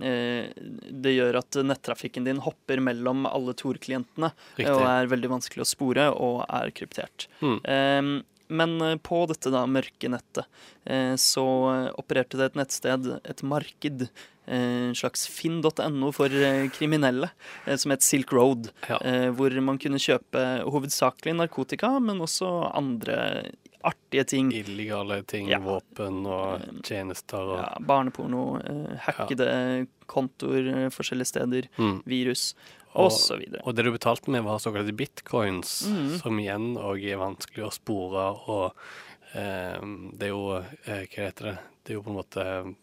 eh, 0.03 0.53
det 1.01 1.15
gjør 1.17 1.39
at 1.41 1.51
nettrafikken 1.65 2.25
din 2.25 2.37
hopper 2.45 2.77
mellom 2.79 3.25
alle 3.25 3.53
Tor-klientene. 3.55 4.31
og 4.59 4.81
er 4.85 5.07
veldig 5.07 5.29
vanskelig 5.29 5.65
å 5.65 5.71
spore 5.75 6.11
og 6.13 6.45
er 6.47 6.69
kryptert. 6.69 7.25
Mm. 7.41 8.23
Men 8.49 8.81
eh, 8.81 8.95
på 8.97 9.21
dette 9.29 9.51
da 9.53 9.63
mørke 9.69 10.09
nettet 10.09 10.45
eh, 10.89 11.13
så 11.21 11.45
eh, 11.73 11.87
opererte 12.01 12.39
det 12.39 12.49
et 12.51 12.59
nettsted, 12.59 13.09
et 13.29 13.43
marked, 13.45 14.07
eh, 14.49 14.89
en 14.89 14.97
slags 14.97 15.27
finn.no 15.29 16.09
for 16.15 16.33
eh, 16.33 16.65
kriminelle, 16.73 17.29
eh, 17.65 17.77
som 17.77 17.93
het 17.93 18.05
Silk 18.05 18.33
Road. 18.33 18.71
Ja. 18.89 18.97
eh, 19.05 19.29
Hvor 19.37 19.53
man 19.61 19.77
kunne 19.81 20.01
kjøpe 20.01 20.45
hovedsakelig 20.65 21.37
narkotika, 21.37 21.95
men 22.01 22.25
også 22.25 22.49
andre 22.73 23.19
artige 23.83 24.25
ting. 24.27 24.51
Illegale 24.53 25.21
ting, 25.23 25.47
Ja. 25.49 25.59
våpen 25.59 26.25
og 26.27 26.61
Um, 26.67 26.81
tjenester 26.83 27.37
og 27.39 27.57
Ja, 27.61 27.77
barneporno, 27.79 28.57
eh, 28.59 28.97
hackede 29.05 29.87
kontoer 30.07 30.67
eh, 30.85 30.89
forskjellige 30.89 31.27
steder, 31.31 31.67
mm. 31.77 32.03
virus 32.05 32.53
Og- 32.95 33.11
og. 33.11 33.61
Og 33.65 33.75
det 33.75 33.85
du 33.85 33.91
betalte 33.91 34.29
med, 34.29 34.43
var 34.43 34.57
såkalte 34.59 34.91
bitcoins, 34.95 35.87
mm. 35.87 36.17
som 36.19 36.37
igjen 36.39 36.75
òg 36.75 37.03
er 37.05 37.17
vanskelig 37.17 37.67
å 37.67 37.71
spore. 37.71 38.25
Og 38.49 38.73
eh, 39.35 39.79
det 40.17 40.23
er 40.23 40.33
jo 40.33 40.57
eh, 40.57 41.05
Hva 41.07 41.25
heter 41.29 41.43
det? 41.51 41.57
Det 41.85 41.93
er 41.93 41.99
jo 41.99 42.03
på 42.03 42.09
en 42.09 42.19
måte 42.23 42.75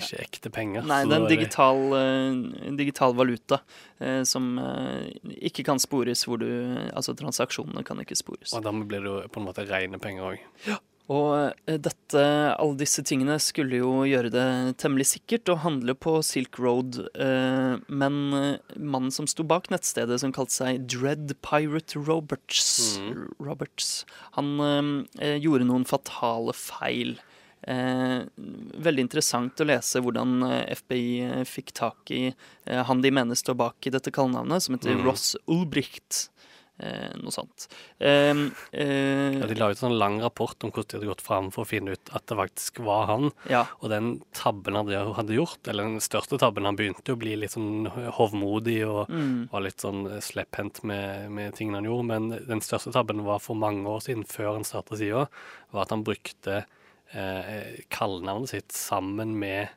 ikke 0.00 0.20
ekte 0.22 0.52
penger. 0.52 0.86
Nei, 0.88 1.02
det 1.08 1.16
er 1.16 1.24
en 1.24 1.30
digital, 1.30 1.82
uh, 1.94 2.70
digital 2.78 3.16
valuta 3.18 3.60
uh, 4.02 4.22
som 4.28 4.54
uh, 4.60 5.08
ikke 5.38 5.66
kan 5.68 5.82
spores, 5.82 6.26
hvor 6.28 6.40
du 6.42 6.48
Altså 6.92 7.14
transaksjonene 7.16 7.84
kan 7.86 8.00
ikke 8.02 8.16
spores. 8.18 8.52
Og 8.56 8.64
dermed 8.64 8.88
blir 8.90 9.04
det 9.04 9.10
jo 9.10 9.20
på 9.32 9.40
en 9.40 9.46
måte 9.48 9.66
rene 9.68 10.00
penger 10.02 10.32
òg. 10.32 10.80
Og 11.12 11.32
eh, 11.66 11.78
dette, 11.82 12.20
alle 12.22 12.78
disse 12.78 13.02
tingene 13.04 13.34
skulle 13.42 13.80
jo 13.80 14.04
gjøre 14.06 14.30
det 14.32 14.44
temmelig 14.80 15.08
sikkert 15.10 15.50
å 15.50 15.58
handle 15.64 15.96
på 15.98 16.14
Silk 16.24 16.60
Road, 16.62 17.00
men 17.90 18.20
mannen 18.30 19.10
som 19.12 19.26
sto 19.28 19.44
bak 19.44 19.66
nettstedet, 19.72 20.20
som 20.22 20.32
kalte 20.32 20.54
seg 20.54 20.86
Dread 20.86 21.34
Pirate 21.44 21.98
Roberts, 21.98 23.00
mm. 23.02 23.26
Roberts 23.42 23.90
han 24.38 24.54
gjorde 25.18 25.68
noen 25.68 25.88
fatale 25.90 26.54
feil. 26.56 27.18
Eh, 27.62 28.21
veldig 28.82 29.06
interessant 29.06 29.60
å 29.62 29.68
lese 29.68 30.02
hvordan 30.02 30.42
eh, 30.48 30.74
FBI 30.78 31.06
eh, 31.28 31.44
fikk 31.48 31.72
tak 31.78 32.10
i 32.14 32.24
eh, 32.66 32.82
han 32.88 33.00
de 33.04 33.10
mener 33.14 33.34
står 33.38 33.58
bak 33.58 33.86
i 33.86 33.94
dette 33.94 34.12
kallenavnet, 34.14 34.62
som 34.62 34.76
heter 34.78 34.94
mm. 34.98 35.04
Ross 35.08 35.32
Ulbricht. 35.50 36.28
Eh, 36.82 37.12
noe 37.20 37.30
sånt. 37.30 37.68
Eh, 38.00 38.32
eh, 38.72 39.36
Ja, 39.38 39.46
de 39.46 39.54
la 39.54 39.68
ut 39.70 39.76
en 39.76 39.82
sånn 39.84 39.98
lang 40.00 40.16
rapport 40.24 40.64
om 40.64 40.72
hvordan 40.72 40.88
de 40.88 40.96
hadde 40.96 41.10
gått 41.12 41.22
fram 41.22 41.50
for 41.54 41.62
å 41.62 41.68
finne 41.68 41.92
ut 41.94 42.10
at 42.16 42.24
det 42.26 42.38
faktisk 42.40 42.80
var 42.82 43.04
han. 43.06 43.28
ja. 43.52 43.66
Og 43.84 43.90
den 43.92 44.08
tabben 44.34 44.74
han 44.74 44.88
hadde- 44.88 45.14
hadde 45.14 45.36
gjort, 45.36 45.68
eller 45.68 45.84
den 45.84 46.00
største 46.02 46.40
tabben 46.40 46.64
Han 46.64 46.74
begynte 46.80 47.12
å 47.14 47.18
bli 47.20 47.36
litt 47.36 47.52
sånn 47.52 47.86
hovmodig 48.16 48.80
og 48.88 49.06
Mm. 49.12 49.50
var 49.52 49.60
litt 49.60 49.78
sånn 49.84 50.08
slepphendt 50.20 50.82
med, 50.82 51.30
med 51.30 51.54
tingene 51.54 51.76
han 51.76 51.84
gjorde. 51.84 52.06
Men 52.06 52.28
den 52.48 52.60
største 52.60 52.90
tabben 52.92 53.22
var 53.22 53.38
for 53.38 53.54
mange 53.54 53.84
år 53.86 54.00
siden, 54.02 54.24
før 54.26 54.54
han 54.54 54.64
starta 54.64 54.96
sida, 54.96 55.28
var 55.72 55.82
at 55.82 55.90
han 55.90 56.02
brukte 56.02 56.64
eh, 57.14 57.78
kallenavnet 57.92 58.48
sitt 58.56 58.72
sammen 58.72 59.38
med 59.38 59.68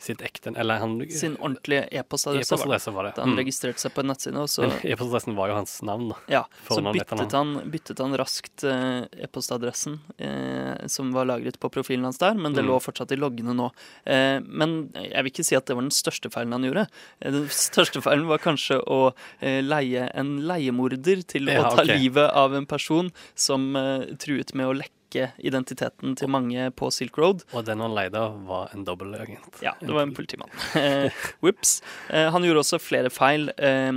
sitt 0.00 0.22
ekte 0.24 0.54
Eller 0.56 0.78
han 0.80 0.94
Sin 1.12 1.34
ordentlige 1.36 1.82
e-postadresse 1.92 2.54
e 2.56 2.56
var, 2.64 2.78
var 2.96 3.04
det. 3.04 3.10
Han 3.20 3.34
Mm. 3.34 3.36
registrerte 3.36 3.82
seg 3.82 3.92
på 3.92 4.00
en 4.00 4.06
nettside, 4.08 4.34
og 4.40 4.48
så, 4.48 4.64
e-postadressen 4.88 5.34
var 5.36 5.50
jo 5.50 5.56
hans 5.58 5.74
navn, 5.84 6.06
da. 6.08 6.16
ja, 6.26 6.40
så 6.70 6.80
byttet, 6.80 7.32
han, 7.36 7.50
byttet 7.70 7.98
han 8.00 8.16
raskt 8.16 8.64
eh, 8.64 9.04
e-postadressen 9.26 9.98
eh, 10.16 10.86
som 10.88 11.12
var 11.12 11.26
lagret 11.28 11.58
på 11.60 11.68
profilen 11.68 12.04
hans 12.08 12.16
der, 12.16 12.32
men 12.32 12.54
det 12.56 12.62
Mm. 12.64 12.70
lå 12.72 12.78
fortsatt 12.80 13.12
i 13.12 13.18
loggene 13.20 13.52
nå. 13.52 13.66
Eh, 14.08 14.40
men 14.40 14.88
jeg 14.96 15.20
vil 15.22 15.30
ikke 15.34 15.44
si 15.44 15.54
at 15.58 15.66
det 15.68 15.76
var 15.76 15.82
den 15.84 15.92
største 15.92 16.30
feilen 16.32 16.52
han 16.56 16.64
gjorde. 16.64 16.86
Eh, 17.20 17.30
Den 17.36 17.48
største 17.52 18.00
feilen 18.00 18.24
var 18.26 18.38
kanskje 18.40 18.80
å 18.80 19.12
eh, 19.42 19.60
leie 19.60 20.08
en 20.16 20.38
leiemorder 20.48 21.26
til 21.28 21.44
Ja, 21.52 21.60
å 21.60 21.76
ta 21.76 21.82
okay. 21.84 21.98
livet 22.00 22.30
av 22.32 22.54
en 22.56 22.64
person 22.64 23.12
som 23.36 23.76
eh, 23.76 24.16
truet 24.16 24.54
med 24.56 24.64
å 24.66 24.72
lekke 24.80 24.96
identiteten 25.38 26.14
til 26.18 26.28
mange 26.30 26.68
på 26.76 26.90
Silk 26.94 27.16
Road. 27.18 27.42
Og 27.56 27.64
den 27.66 27.80
han 27.82 27.94
leide 27.96 28.18
av, 28.20 28.36
var 28.46 28.70
en 28.74 28.84
dobbeltagent. 28.86 29.60
Ja, 29.64 29.72
det 29.80 29.90
var 29.92 30.02
en 30.06 30.14
politimann. 30.14 30.50
Eh, 30.78 31.10
Whoops. 31.42 31.82
Eh, 32.08 32.28
han 32.30 32.44
gjorde 32.46 32.62
også 32.62 32.78
flere 32.82 33.10
feil. 33.10 33.50
eh, 33.58 33.92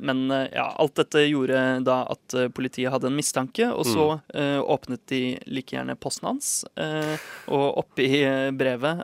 Men 0.00 0.20
ja, 0.52 0.66
alt 0.80 0.94
dette 0.96 1.26
gjorde 1.28 1.60
da 1.84 1.98
at 2.10 2.36
politiet 2.56 2.92
hadde 2.92 3.10
en 3.10 3.16
mistanke, 3.18 3.68
og 3.70 3.84
så 3.86 4.06
eh, 4.34 4.58
åpnet 4.60 5.02
de 5.12 5.22
like 5.46 5.76
gjerne 5.76 5.96
posten 6.00 6.30
hans. 6.30 6.52
Og 7.50 7.66
oppi 7.84 8.08
brevet, 8.56 9.02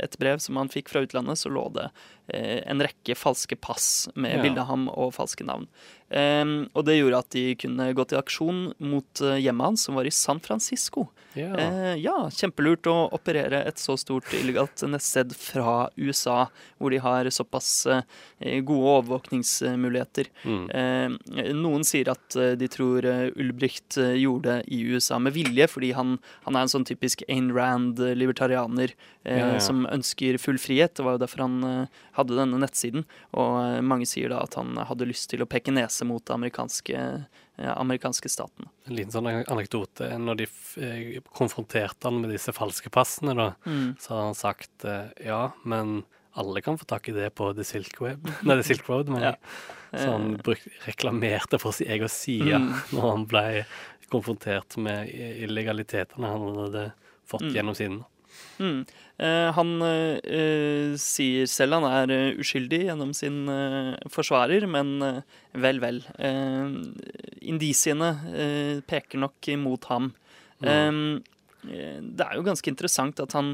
et 0.00 0.18
brev 0.20 0.38
som 0.42 0.56
han 0.60 0.70
fikk 0.72 0.88
fra 0.92 1.02
utlandet, 1.06 1.38
så 1.40 1.50
lå 1.52 1.66
det 1.74 1.88
en 2.28 2.82
rekke 2.82 3.14
falske 3.14 3.54
pass 3.56 4.08
med 4.14 4.36
Ja. 4.36 4.42
bilde 4.42 4.60
av 4.60 4.66
ham 4.66 4.88
og 4.90 5.12
falske 5.14 5.44
navn. 5.46 5.68
Um, 6.06 6.68
og 6.74 6.84
det 6.86 7.00
gjorde 7.00 7.18
at 7.18 7.30
de 7.34 7.54
kunne 7.58 7.88
gå 7.98 8.04
til 8.06 8.18
aksjon 8.20 8.58
mot 8.78 9.20
eh, 9.26 9.40
hjemmet 9.42 9.64
hans, 9.72 9.82
som 9.88 9.96
var 9.98 10.06
i 10.06 10.12
San 10.14 10.38
Francisco. 10.38 11.08
Ja. 11.34 11.48
uh, 11.58 11.94
ja, 11.98 12.14
kjempelurt 12.30 12.86
å 12.86 12.94
operere 13.12 13.64
et 13.66 13.78
så 13.82 13.96
stort 13.98 14.30
illegalt 14.38 14.84
nettsted 14.86 15.34
fra 15.34 15.88
USA, 15.98 16.46
hvor 16.78 16.94
de 16.94 17.00
har 17.02 17.26
såpass 17.34 17.86
uh, 17.90 18.02
gode 18.38 18.92
overvåkningsmuligheter. 19.00 20.30
Mm. 20.46 20.70
Uh, 20.70 21.52
noen 21.58 21.82
sier 21.86 22.08
at 22.12 22.36
eh, 22.38 22.54
de 22.58 22.68
tror 22.70 23.04
eh, 23.04 23.26
Ulbricht 23.36 23.98
eh, 24.00 24.14
gjorde 24.22 24.60
det 24.60 24.70
i 24.72 24.82
USA 24.94 25.18
med 25.22 25.34
vilje, 25.36 25.66
fordi 25.68 25.90
han, 25.96 26.16
han 26.46 26.56
er 26.56 26.66
en 26.66 26.72
sånn 26.72 26.86
typisk 26.88 27.22
Ayn 27.28 27.50
Rand-libertarianer 27.54 28.94
eh, 29.24 29.38
Ja, 29.38 29.48
som 29.60 29.84
ønsker 29.90 30.38
full 30.40 30.58
frihet. 30.62 30.94
Det 30.96 31.04
var 31.06 31.16
jo 31.16 31.22
derfor 31.24 31.44
han 31.46 31.58
eh, 31.66 32.02
hadde 32.16 32.36
denne 32.38 32.58
nettsiden. 32.62 33.04
Og 33.36 33.56
eh, 33.62 33.80
mange 33.84 34.06
sier 34.08 34.32
da 34.32 34.40
at 34.42 34.54
han 34.58 34.74
hadde 34.88 35.06
lyst 35.08 35.28
til 35.30 35.44
å 35.44 35.48
peke 35.50 35.72
nese 35.74 36.04
mot 36.08 36.24
det 36.24 36.34
amerikanske, 36.34 36.96
eh, 37.58 37.70
amerikanske 37.76 38.28
staten. 38.32 38.68
En 38.88 38.96
liten 38.96 39.12
sånn 39.14 39.28
anekdote. 39.44 40.10
Når 40.18 40.36
de 40.42 40.48
eh, 40.82 41.20
konfronterte 41.36 42.08
han 42.10 42.20
med 42.22 42.30
disse 42.34 42.52
falske 42.56 42.90
passene, 42.90 43.34
da, 43.36 43.50
Mm. 43.66 43.96
så 44.00 44.14
hadde 44.14 44.26
han 44.30 44.34
sagt 44.34 44.86
ja, 45.24 45.52
men 45.64 46.04
alle 46.36 46.60
kan 46.60 46.76
få 46.76 46.84
tak 46.86 47.08
i 47.08 47.12
det 47.16 47.30
på 47.34 47.54
The 47.56 47.64
Silk 47.64 48.00
Web. 48.00 48.26
Nei, 48.44 48.56
The 48.60 48.62
Silk 48.74 48.88
Road. 48.88 49.08
Men 49.08 49.22
Ja. 49.22 49.34
Så 49.96 50.10
han 50.12 50.34
bruk, 50.44 50.60
reklamerte 50.84 51.58
for 51.62 51.72
sin 51.72 51.88
egen 51.88 52.08
side 52.08 52.58
Mm. 52.58 52.72
når 52.92 53.10
han 53.12 53.24
ble 53.30 53.44
konfrontert 54.12 54.76
med 54.76 55.08
illegalitetene 55.10 56.28
han 56.28 56.44
hadde 56.66 56.92
fått 57.26 57.42
Mm. 57.42 57.54
gjennom 57.54 57.74
siden. 57.74 58.04
Mm. 58.62 58.86
Eh, 59.16 59.50
han 59.56 59.70
eh, 59.80 60.96
sier 61.00 61.48
selv 61.48 61.78
han 61.78 61.86
er 61.88 62.12
eh, 62.12 62.40
uskyldig 62.42 62.82
gjennom 62.84 63.14
sin 63.16 63.46
eh, 63.48 63.94
forsvarer, 64.12 64.66
men 64.68 64.96
eh, 65.04 65.22
vel, 65.64 65.80
vel. 65.80 66.02
Eh, 66.20 66.74
indisiene 67.48 68.10
peker 68.88 69.22
nok 69.22 69.48
imot 69.52 69.88
ham. 69.92 70.10
Mm. 70.64 71.22
Det 71.66 72.24
er 72.24 72.36
jo 72.38 72.44
ganske 72.46 72.70
interessant 72.70 73.18
at 73.22 73.34
han 73.36 73.52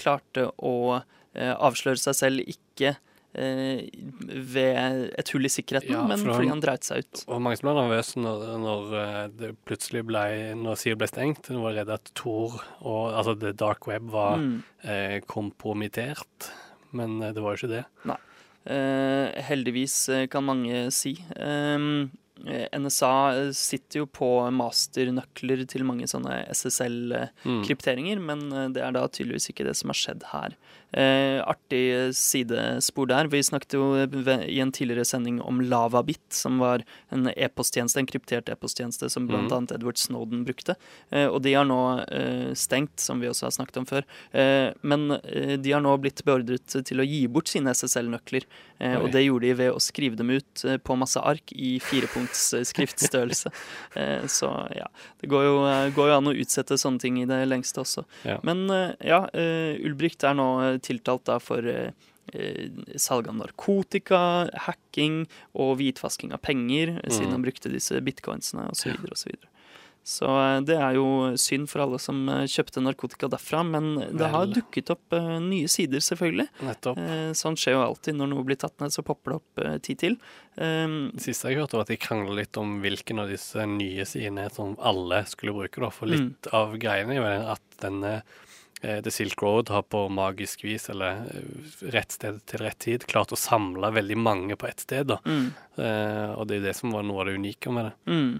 klarte 0.00 0.46
å 0.64 1.00
avsløre 1.34 2.00
seg 2.00 2.16
selv 2.18 2.50
ikke 2.50 2.94
ved 3.34 5.10
et 5.18 5.30
hull 5.34 5.44
i 5.48 5.50
sikkerheten, 5.52 5.90
Ja, 5.94 6.02
men 6.06 6.18
fordi 6.22 6.48
han 6.50 6.60
dreit 6.62 6.86
seg 6.86 7.02
ut. 7.04 7.24
Og 7.28 7.40
mange 7.42 7.58
som 7.58 7.68
ble 7.70 7.74
nervøse 7.80 8.20
når, 8.22 8.44
når 8.62 8.94
eh, 9.00 9.22
det 9.40 9.50
plutselig 9.66 10.04
ble 10.06 10.22
Når 10.60 10.78
sida 10.80 10.98
ble 11.00 11.08
stengt. 11.10 11.48
De 11.50 11.58
var 11.62 11.74
redd 11.80 11.90
at 11.94 12.12
Tor 12.14 12.60
og 12.82 13.12
altså 13.14 13.34
The 13.40 13.52
Dark 13.52 13.86
Web 13.90 14.10
var 14.14 14.36
Mm. 14.38 14.62
eh, 14.84 15.20
kompromittert. 15.26 16.50
Men 16.92 17.20
eh, 17.22 17.32
det 17.34 17.42
var 17.42 17.54
jo 17.56 17.66
ikke 17.66 17.74
det. 17.74 17.84
Eh, 18.64 19.42
heldigvis 19.50 19.96
eh, 20.08 20.26
kan 20.32 20.44
mange 20.46 20.86
si. 20.94 21.16
Eh, 21.36 22.06
NSA 22.46 23.52
sitter 23.56 24.00
jo 24.02 24.06
på 24.06 24.28
masternøkler 24.52 25.64
til 25.70 25.84
mange 25.88 26.04
sånne 26.10 26.42
SSL-krypteringer, 26.52 28.18
Mm. 28.18 28.24
men 28.26 28.52
eh, 28.52 28.68
det 28.74 28.82
er 28.82 28.92
da 28.92 29.06
tydeligvis 29.08 29.50
ikke 29.50 29.64
det 29.66 29.76
som 29.76 29.88
har 29.92 29.98
skjedd 29.98 30.22
her. 30.32 30.56
Eh, 30.94 31.40
artig 31.42 32.14
sidespor 32.14 33.08
der. 33.10 33.26
Vi 33.26 33.40
snakket 33.42 33.72
jo 33.74 33.86
i 33.98 34.60
en 34.62 34.70
tidligere 34.70 35.04
sending 35.04 35.40
om 35.42 35.58
Lavabit, 35.60 36.20
som 36.30 36.58
var 36.62 36.84
en 37.10 37.26
e-posttjeneste, 37.34 37.98
en 37.98 38.06
kryptert 38.06 38.48
e-posttjeneste 38.52 39.10
som 39.10 39.26
blant 39.26 39.50
Mm. 39.50 39.66
Edward 39.74 39.96
Snowden 39.98 40.44
brukte. 40.44 40.76
Eh, 41.10 41.26
og 41.26 41.42
de 41.42 41.52
har 41.54 41.64
nå 41.64 42.06
eh, 42.10 42.52
stengt, 42.54 42.98
som 43.00 43.20
vi 43.20 43.26
også 43.28 43.46
har 43.46 43.50
snakket 43.50 43.76
om 43.78 43.86
før. 43.86 44.04
Eh, 44.32 44.72
men 44.82 45.10
eh, 45.24 45.56
de 45.56 45.72
har 45.72 45.80
nå 45.80 45.96
blitt 46.00 46.22
beordret 46.24 46.66
til 46.84 46.98
å 47.00 47.04
gi 47.06 47.26
bort 47.26 47.48
sine 47.48 47.70
SSL-nøkler. 47.74 48.44
Eh, 48.84 48.96
og 49.00 49.10
det 49.14 49.22
gjorde 49.24 49.46
de 49.48 49.54
ved 49.62 49.70
å 49.72 49.80
skrive 49.80 50.18
dem 50.20 50.30
ut 50.34 50.64
eh, 50.68 50.76
på 50.76 50.96
masse 51.00 51.20
ark 51.24 51.54
i 51.56 51.78
firepunkts 51.80 52.42
eh, 52.58 52.64
skriftstørrelse. 52.68 53.52
eh, 54.00 54.26
så 54.28 54.50
ja, 54.76 54.88
det 55.22 55.30
går 55.32 55.46
jo, 55.48 55.54
eh, 55.70 55.88
går 55.96 56.10
jo 56.12 56.16
an 56.18 56.28
å 56.32 56.36
utsette 56.36 56.76
sånne 56.80 57.00
ting 57.00 57.22
i 57.22 57.28
det 57.30 57.40
lengste 57.48 57.80
også. 57.84 58.04
Ja. 58.28 58.38
Men 58.44 58.66
ja, 59.00 59.22
eh, 59.32 59.78
Ulbricht 59.88 60.26
er 60.28 60.36
nå 60.36 60.48
tiltalt 60.84 61.24
da 61.30 61.38
for 61.42 61.64
salg 62.96 63.28
av 63.28 63.36
narkotika, 63.36 64.20
hacking 64.66 65.26
og 65.60 65.76
hvitvasking 65.78 66.32
av 66.32 66.40
penger, 66.42 66.98
eh, 67.04 67.10
siden 67.12 67.28
Mm. 67.28 67.32
han 67.36 67.42
brukte 67.44 67.70
disse 67.70 68.00
bitcoinsene 68.00 68.68
osv. 68.72 68.96
Så, 69.14 69.28
videre. 69.28 69.50
Så 70.04 70.28
eh, 70.28 70.58
det 70.68 70.74
er 70.76 70.98
jo 70.98 71.32
synd 71.40 71.64
for 71.72 71.80
alle 71.86 71.98
som 72.02 72.26
eh, 72.28 72.44
kjøpte 72.50 72.82
narkotika 72.84 73.28
derfra, 73.32 73.62
men 73.64 73.94
det 74.12 74.28
har 74.34 74.50
dukket 74.52 74.92
opp 74.92 75.16
eh, 75.16 75.30
nye 75.40 75.70
sider, 75.72 76.04
selvfølgelig. 76.04 76.44
Nettopp. 76.68 77.00
Sånn 77.40 77.56
skjer 77.56 77.78
jo 77.78 77.84
alltid. 77.86 78.18
Når 78.18 78.30
noe 78.34 78.44
blir 78.44 78.60
tatt 78.60 78.76
ned, 78.84 78.92
så 78.92 79.04
popper 79.06 79.32
det 79.32 79.38
opp 79.40 79.62
eh, 79.64 79.78
ti 79.86 79.96
til. 79.96 80.18
Um, 80.60 81.08
Det 81.16 81.24
siste 81.24 81.48
jeg 81.48 81.62
hørte, 81.62 81.78
var 81.80 81.88
at 81.88 81.94
de 81.94 81.98
krangla 81.98 82.36
litt 82.36 82.60
om 82.60 82.76
hvilken 82.84 83.24
av 83.24 83.32
disse 83.32 83.64
nye 83.66 84.04
sidene 84.06 84.50
som 84.52 84.76
alle 84.76 85.24
skulle 85.30 85.56
bruke. 85.56 85.80
Da. 85.80 85.92
For 85.94 86.12
litt 86.12 86.52
av 86.52 86.76
greiene 86.80 87.16
er 87.16 87.22
jo 87.22 87.54
at 87.56 87.80
denne 87.80 88.18
The 88.84 89.08
Silk 89.08 89.40
Road 89.40 89.70
har 89.72 89.86
på 89.88 90.02
magisk 90.12 90.66
vis, 90.66 90.90
eller 90.92 91.22
rett 91.94 92.12
sted 92.12 92.42
til 92.44 92.60
rett 92.60 92.76
tid, 92.84 93.06
klart 93.08 93.32
å 93.32 93.38
samle 93.40 93.88
veldig 93.96 94.18
mange 94.20 94.58
på 94.60 94.68
ett 94.68 94.84
sted. 94.84 95.08
Da. 95.08 95.22
mm, 95.24 95.46
og 96.36 96.44
det 96.50 96.58
er 96.58 96.66
det 96.68 96.74
som 96.76 96.92
var 96.92 97.06
noe 97.08 97.22
av 97.24 97.30
det 97.30 97.38
unike 97.40 97.72
med 97.72 97.88
det. 97.88 97.94
mm. 98.12 98.34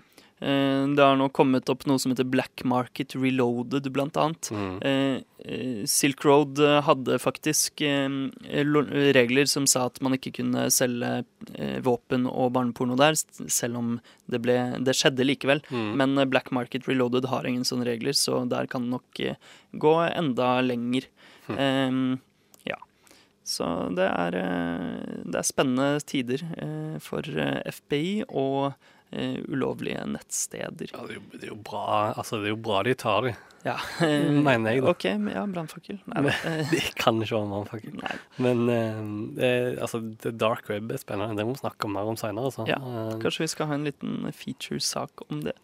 Eh, 0.44 0.88
det 0.88 1.02
har 1.02 1.16
nå 1.16 1.30
kommet 1.33 1.70
opp 1.72 1.87
noe 1.88 2.00
som 2.00 2.12
heter 2.12 2.26
Black 2.28 2.64
Market 2.68 3.14
Reloaded, 3.16 3.87
blant 3.94 4.18
annet. 4.20 4.50
Mm. 4.52 4.74
Eh, 4.85 5.22
eh, 5.40 5.78
Silk 5.88 6.24
Road 6.26 6.61
hadde 6.85 7.16
faktisk 7.22 7.80
regler 7.80 9.48
som 9.48 9.68
sa 9.70 9.87
at 9.88 10.00
man 10.04 10.16
ikke 10.18 10.35
kunne 10.40 10.66
selge 10.74 11.24
våpen 11.85 12.28
og 12.28 12.52
barneporno 12.57 12.96
der, 13.00 13.16
selv 13.48 13.80
om 13.80 13.90
det, 14.30 14.42
ble, 14.44 14.59
det 14.85 14.96
skjedde 14.98 15.24
likevel. 15.24 15.64
Mm. 15.72 15.90
Men 16.00 16.22
Black 16.28 16.52
Market 16.52 16.88
Reloaded 16.90 17.30
har 17.33 17.48
ingen 17.48 17.64
sånne 17.64 17.88
regler, 17.88 18.16
så 18.16 18.44
der 18.50 18.68
kan 18.68 18.85
det 18.85 18.98
nok 18.98 19.24
gå 19.80 19.94
enda 20.11 20.59
lenger. 20.64 21.09
Mm. 21.48 22.18
Ja. 22.68 22.80
Så 23.44 23.68
det 23.96 24.09
er, 24.09 24.40
det 25.24 25.40
er 25.40 25.46
spennende 25.46 26.04
tider 26.04 26.44
for 27.04 27.28
FBI 27.80 28.24
og 28.28 28.74
ulovlige 29.48 30.05
nettsteder. 30.11 30.90
Ja, 30.92 31.03
det, 31.07 31.16
er 31.16 31.18
jo, 31.18 31.24
det, 31.33 31.48
er 31.48 31.59
bra, 31.66 32.12
altså, 32.12 32.40
det 32.42 32.50
er 32.50 32.57
jo 32.57 32.62
bra 32.66 32.83
de 32.87 32.94
tar 32.98 33.29
de. 33.29 33.35
Ja, 33.64 33.79
Mener 34.44 34.74
jeg, 34.74 34.83
da. 34.85 34.90
OK, 34.92 35.05
ja, 35.09 35.44
brannfakkel. 35.48 35.98
Nei, 36.12 36.22
da, 36.27 36.35
eh, 36.50 36.68
De 36.74 36.83
kan 37.00 37.16
ikke 37.24 37.38
være 37.38 37.48
brannfakkel. 37.55 37.96
Men 38.44 38.62
eh, 38.68 39.00
det, 39.38 39.53
altså, 39.81 40.03
the 40.20 40.35
dark 40.37 40.68
web 40.68 40.92
er 40.92 41.00
spennende. 41.00 41.38
Det 41.40 41.46
må 41.48 41.57
vi 41.57 41.62
snakke 41.64 41.88
mer 41.88 42.12
om 42.12 42.20
seinere. 42.20 42.50
Altså. 42.53 42.68
Ja, 42.68 42.77
Eh, 42.85 43.16
Kanskje 43.24 43.46
vi 43.46 43.53
skal 43.55 43.70
ha 43.70 43.79
en 43.79 43.88
liten 43.88 44.31
feature-sak 44.37 45.24
om 45.31 45.40
det. 45.48 45.57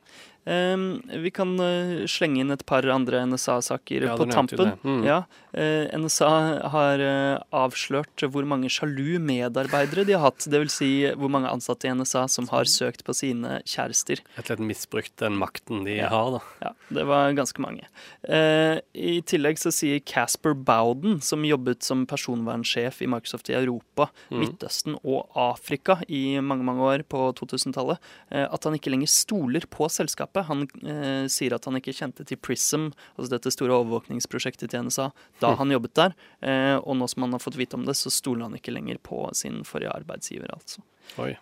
Um, 0.49 1.03
vi 1.21 1.29
kan 1.37 1.51
uh, 1.61 2.07
slenge 2.09 2.41
inn 2.41 2.51
et 2.55 2.63
par 2.67 2.87
andre 2.89 3.19
NSA-saker 3.29 4.07
Ja, 4.07 4.15
på 4.17 4.25
tampen. 4.33 4.71
Mm. 4.81 5.03
Ja, 5.05 5.19
uh, 5.53 5.91
NSA 6.01 6.31
har 6.73 7.03
uh, 7.05 7.43
avslørt 7.55 8.25
hvor 8.25 8.49
mange 8.49 8.71
sjalu 8.73 9.19
medarbeidere 9.21 10.07
de 10.09 10.17
har 10.17 10.25
hatt. 10.31 10.47
Dvs. 10.49 10.79
Si 10.81 10.89
hvor 11.13 11.29
mange 11.37 11.53
ansatte 11.53 11.91
i 11.91 11.93
NSA 11.93 12.25
som 12.33 12.49
har 12.55 12.65
søkt 12.73 13.05
på 13.07 13.13
sine 13.21 13.59
kjærester. 13.69 14.25
Rett 14.39 14.47
og 14.47 14.55
slett 14.55 14.65
misbrukt 14.71 15.13
den 15.21 15.37
makten 15.39 15.85
de 15.85 15.99
Ja. 16.01 16.09
har, 16.15 16.39
da. 16.39 16.43
Ja, 16.65 16.73
det 16.99 17.05
var 17.13 17.37
ganske 17.37 17.61
mange. 17.61 17.89
Eh, 18.29 18.81
I 18.94 19.20
tillegg 19.22 19.59
så 19.59 19.72
sier 19.72 20.00
Casper 20.05 20.55
Bowden, 20.55 21.20
som 21.20 21.42
jobbet 21.44 21.83
som 21.83 22.07
personvernsjef 22.07 23.03
i 23.03 23.09
Microsoft 23.11 23.50
i 23.50 23.55
Europa, 23.59 24.09
Mm. 24.31 24.40
Midtøsten 24.40 24.94
og 25.05 25.29
Afrika 25.37 25.98
i 26.09 26.38
mange 26.40 26.64
mange 26.64 26.81
år 26.81 27.03
på 27.09 27.33
2000-tallet, 27.35 27.98
eh, 28.31 28.46
at 28.50 28.64
han 28.64 28.74
ikke 28.74 28.90
lenger 28.92 29.09
stoler 29.11 29.66
på 29.70 29.88
selskapet. 29.90 30.44
Han 30.46 30.62
eh, 30.85 31.26
sier 31.29 31.55
at 31.55 31.64
han 31.64 31.74
ikke 31.81 31.94
kjente 31.96 32.24
til 32.26 32.37
Prism, 32.38 32.90
altså 33.18 33.31
dette 33.35 33.50
store 33.53 33.74
overvåkningsprosjektet 33.81 34.70
til 34.70 34.85
NSA, 34.87 35.11
da 35.40 35.50
Mm. 35.53 35.57
han 35.59 35.70
jobbet 35.70 35.94
der. 35.94 36.14
Eh, 36.42 36.76
og 36.79 36.96
nå 36.96 37.09
som 37.09 37.22
han 37.22 37.33
har 37.33 37.40
fått 37.42 37.57
vite 37.57 37.74
om 37.74 37.85
det, 37.85 37.96
så 37.96 38.11
stoler 38.11 38.42
han 38.48 38.55
ikke 38.55 38.72
lenger 38.72 38.98
på 39.03 39.35
sin 39.35 39.62
forrige 39.64 39.90
arbeidsgiver, 39.92 40.48
altså. 40.55 40.81
Oi, 41.18 41.37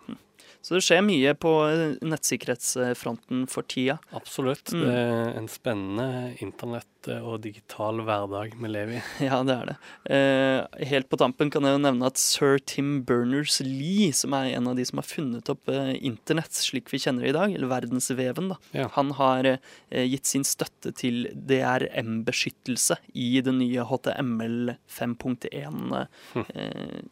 Så 0.61 0.75
det 0.75 0.83
skjer 0.83 1.01
mye 1.07 1.31
på 1.39 1.53
eh, 1.71 1.95
nettsikkerhetsfronten 2.03 3.45
for 3.49 3.63
tida. 3.63 3.97
absolutt. 4.13 4.73
Mm. 4.75 4.81
Det 4.85 4.95
er 4.99 5.37
en 5.39 5.47
spennende 5.51 6.09
internett- 6.43 6.85
og 7.09 7.37
digital 7.41 8.01
hverdag 8.03 8.57
vi 8.59 8.67
lever 8.67 8.97
i. 8.97 9.01
Ja, 9.29 9.37
det 9.47 9.53
er 9.55 9.69
det. 9.69 9.75
Eh, 10.11 10.85
helt 10.89 11.07
på 11.09 11.15
tampen 11.21 11.47
kan 11.49 11.63
jeg 11.63 11.77
jo 11.77 11.79
nevne 11.85 12.09
at 12.09 12.19
sir 12.19 12.57
Tim 12.67 13.05
Berners-Lee, 13.07 14.09
som 14.13 14.35
er 14.35 14.49
en 14.57 14.67
av 14.67 14.75
de 14.75 14.83
som 14.85 14.99
har 14.99 15.07
funnet 15.07 15.47
opp 15.53 15.71
eh, 15.71 15.93
internett 16.05 16.51
slik 16.59 16.91
vi 16.91 16.99
kjenner 16.99 17.23
det 17.23 17.31
i 17.31 17.37
dag, 17.37 17.55
eller 17.55 17.71
verdensveven, 17.71 18.51
da, 18.51 18.57
Ja. 18.75 18.89
han 18.97 19.13
har 19.15 19.47
eh, 19.47 20.03
gitt 20.11 20.27
sin 20.27 20.43
støtte 20.43 20.91
til 20.99 21.29
DRM-beskyttelse 21.33 22.99
i 23.15 23.29
det 23.47 23.55
nye 23.55 23.87
HTML 23.87 24.75
5.1. 24.91 26.07
Hm. 26.33 26.45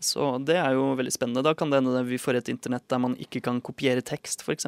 så 0.04 0.28
det 0.44 0.60
er 0.60 0.76
jo 0.76 0.92
veldig 1.00 1.14
spennende. 1.16 1.46
Da 1.48 1.56
kan 1.58 1.72
det 1.72 1.80
hende 1.82 2.04
vi 2.12 2.20
får 2.22 2.42
et 2.42 2.52
internett 2.52 2.86
der 2.92 3.02
man 3.08 3.16
ikke 3.24 3.37
kan 3.44 3.62
kopiere 3.64 4.04
tekst, 4.06 4.44
f.eks. 4.46 4.68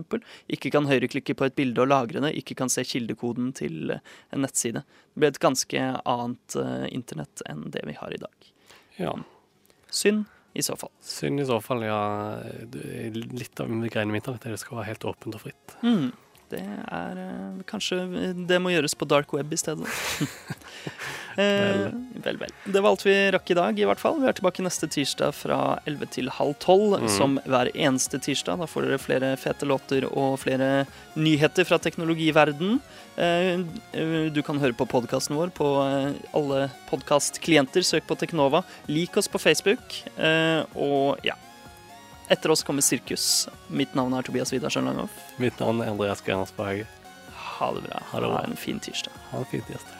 Ikke 0.52 0.72
kan 0.74 0.88
høyreklikke 0.90 1.36
på 1.38 1.48
et 1.48 1.58
bilde 1.58 1.84
og 1.84 1.92
lagre 1.92 2.24
det. 2.26 2.34
Ikke 2.40 2.58
kan 2.60 2.72
se 2.72 2.86
kildekoden 2.88 3.52
til 3.58 3.96
eh, 3.96 4.16
en 4.36 4.44
nettside. 4.46 4.84
Det 4.84 5.24
blir 5.24 5.34
et 5.34 5.42
ganske 5.44 5.86
annet 6.00 6.58
uh, 6.60 6.86
internett 6.94 7.44
enn 7.50 7.68
det 7.74 7.84
vi 7.88 7.98
har 8.00 8.14
i 8.16 8.22
dag. 8.22 8.52
Ja. 9.00 9.16
Synd 9.90 10.28
i 10.54 10.64
så 10.66 10.76
fall. 10.80 10.92
Synd 11.06 11.42
i 11.42 11.46
så 11.46 11.60
fall, 11.64 11.86
ja. 11.88 12.00
Litt 13.14 13.62
av 13.62 13.70
greiene 13.70 14.18
internett 14.18 14.48
er 14.48 14.56
det 14.56 14.62
skal 14.62 14.80
være 14.80 14.92
helt 14.92 15.08
åpent 15.12 15.38
og 15.38 15.46
fritt. 15.46 15.78
Mm. 15.86 16.10
Det 16.50 16.62
er 16.62 17.20
eh, 17.22 17.62
Kanskje 17.70 18.02
det 18.50 18.58
må 18.62 18.72
gjøres 18.74 18.96
på 18.98 19.08
dark 19.10 19.34
web 19.36 19.52
i 19.54 19.60
stedet. 19.60 19.90
eh, 21.42 21.90
vel, 22.26 22.40
vel. 22.42 22.54
Det 22.66 22.82
var 22.82 22.92
alt 22.92 23.06
vi 23.06 23.16
rakk 23.36 23.52
i 23.54 23.58
dag, 23.58 23.80
i 23.80 23.88
hvert 23.88 24.02
fall. 24.02 24.18
Vi 24.22 24.30
er 24.30 24.38
tilbake 24.38 24.66
neste 24.66 24.90
tirsdag 24.92 25.36
fra 25.38 25.60
11 25.90 26.14
til 26.16 26.32
halv 26.34 26.56
12, 26.58 27.04
mm. 27.04 27.10
som 27.14 27.38
hver 27.46 27.72
eneste 27.76 28.22
tirsdag. 28.26 28.62
Da 28.62 28.70
får 28.70 28.88
dere 28.88 29.02
flere 29.02 29.34
fete 29.40 29.70
låter 29.70 30.08
og 30.10 30.40
flere 30.42 30.88
nyheter 31.20 31.68
fra 31.70 31.80
teknologiverden. 31.82 32.80
Eh, 33.20 33.52
eh, 34.00 34.30
du 34.34 34.42
kan 34.46 34.62
høre 34.62 34.78
på 34.78 34.88
podkasten 34.90 35.38
vår 35.38 35.54
på 35.56 35.68
eh, 35.84 36.18
alle 36.38 36.70
podkastklienter. 36.90 37.86
Søk 37.86 38.10
på 38.10 38.18
Teknova. 38.20 38.64
Lik 38.90 39.20
oss 39.20 39.30
på 39.30 39.42
Facebook. 39.42 40.02
Eh, 40.18 40.64
og 40.80 41.22
ja. 41.28 41.38
Etter 42.30 42.52
oss 42.52 42.64
kommer 42.64 42.82
Sirkus. 42.86 43.50
Mitt 43.68 43.96
navn 43.98 44.14
er 44.14 44.22
Tobias 44.22 44.54
Widersen 44.54 44.86
Langhoff. 44.86 45.16
Mitt 45.42 45.60
navn 45.60 45.82
er 45.82 45.90
Andreas 45.90 46.22
Gernersberg. 46.22 46.86
Ha 47.34 47.72
det 47.74 47.82
bra. 47.88 48.02
Ha 48.12 48.20
det 48.22 48.28
bra. 48.28 48.36
Ha 48.38 48.44
en 48.46 48.56
fin 48.56 48.80
tirsdag. 48.80 49.16
Ha 49.32 49.42
en 49.42 49.50
fin 49.50 49.66
tirsdag. 49.68 49.99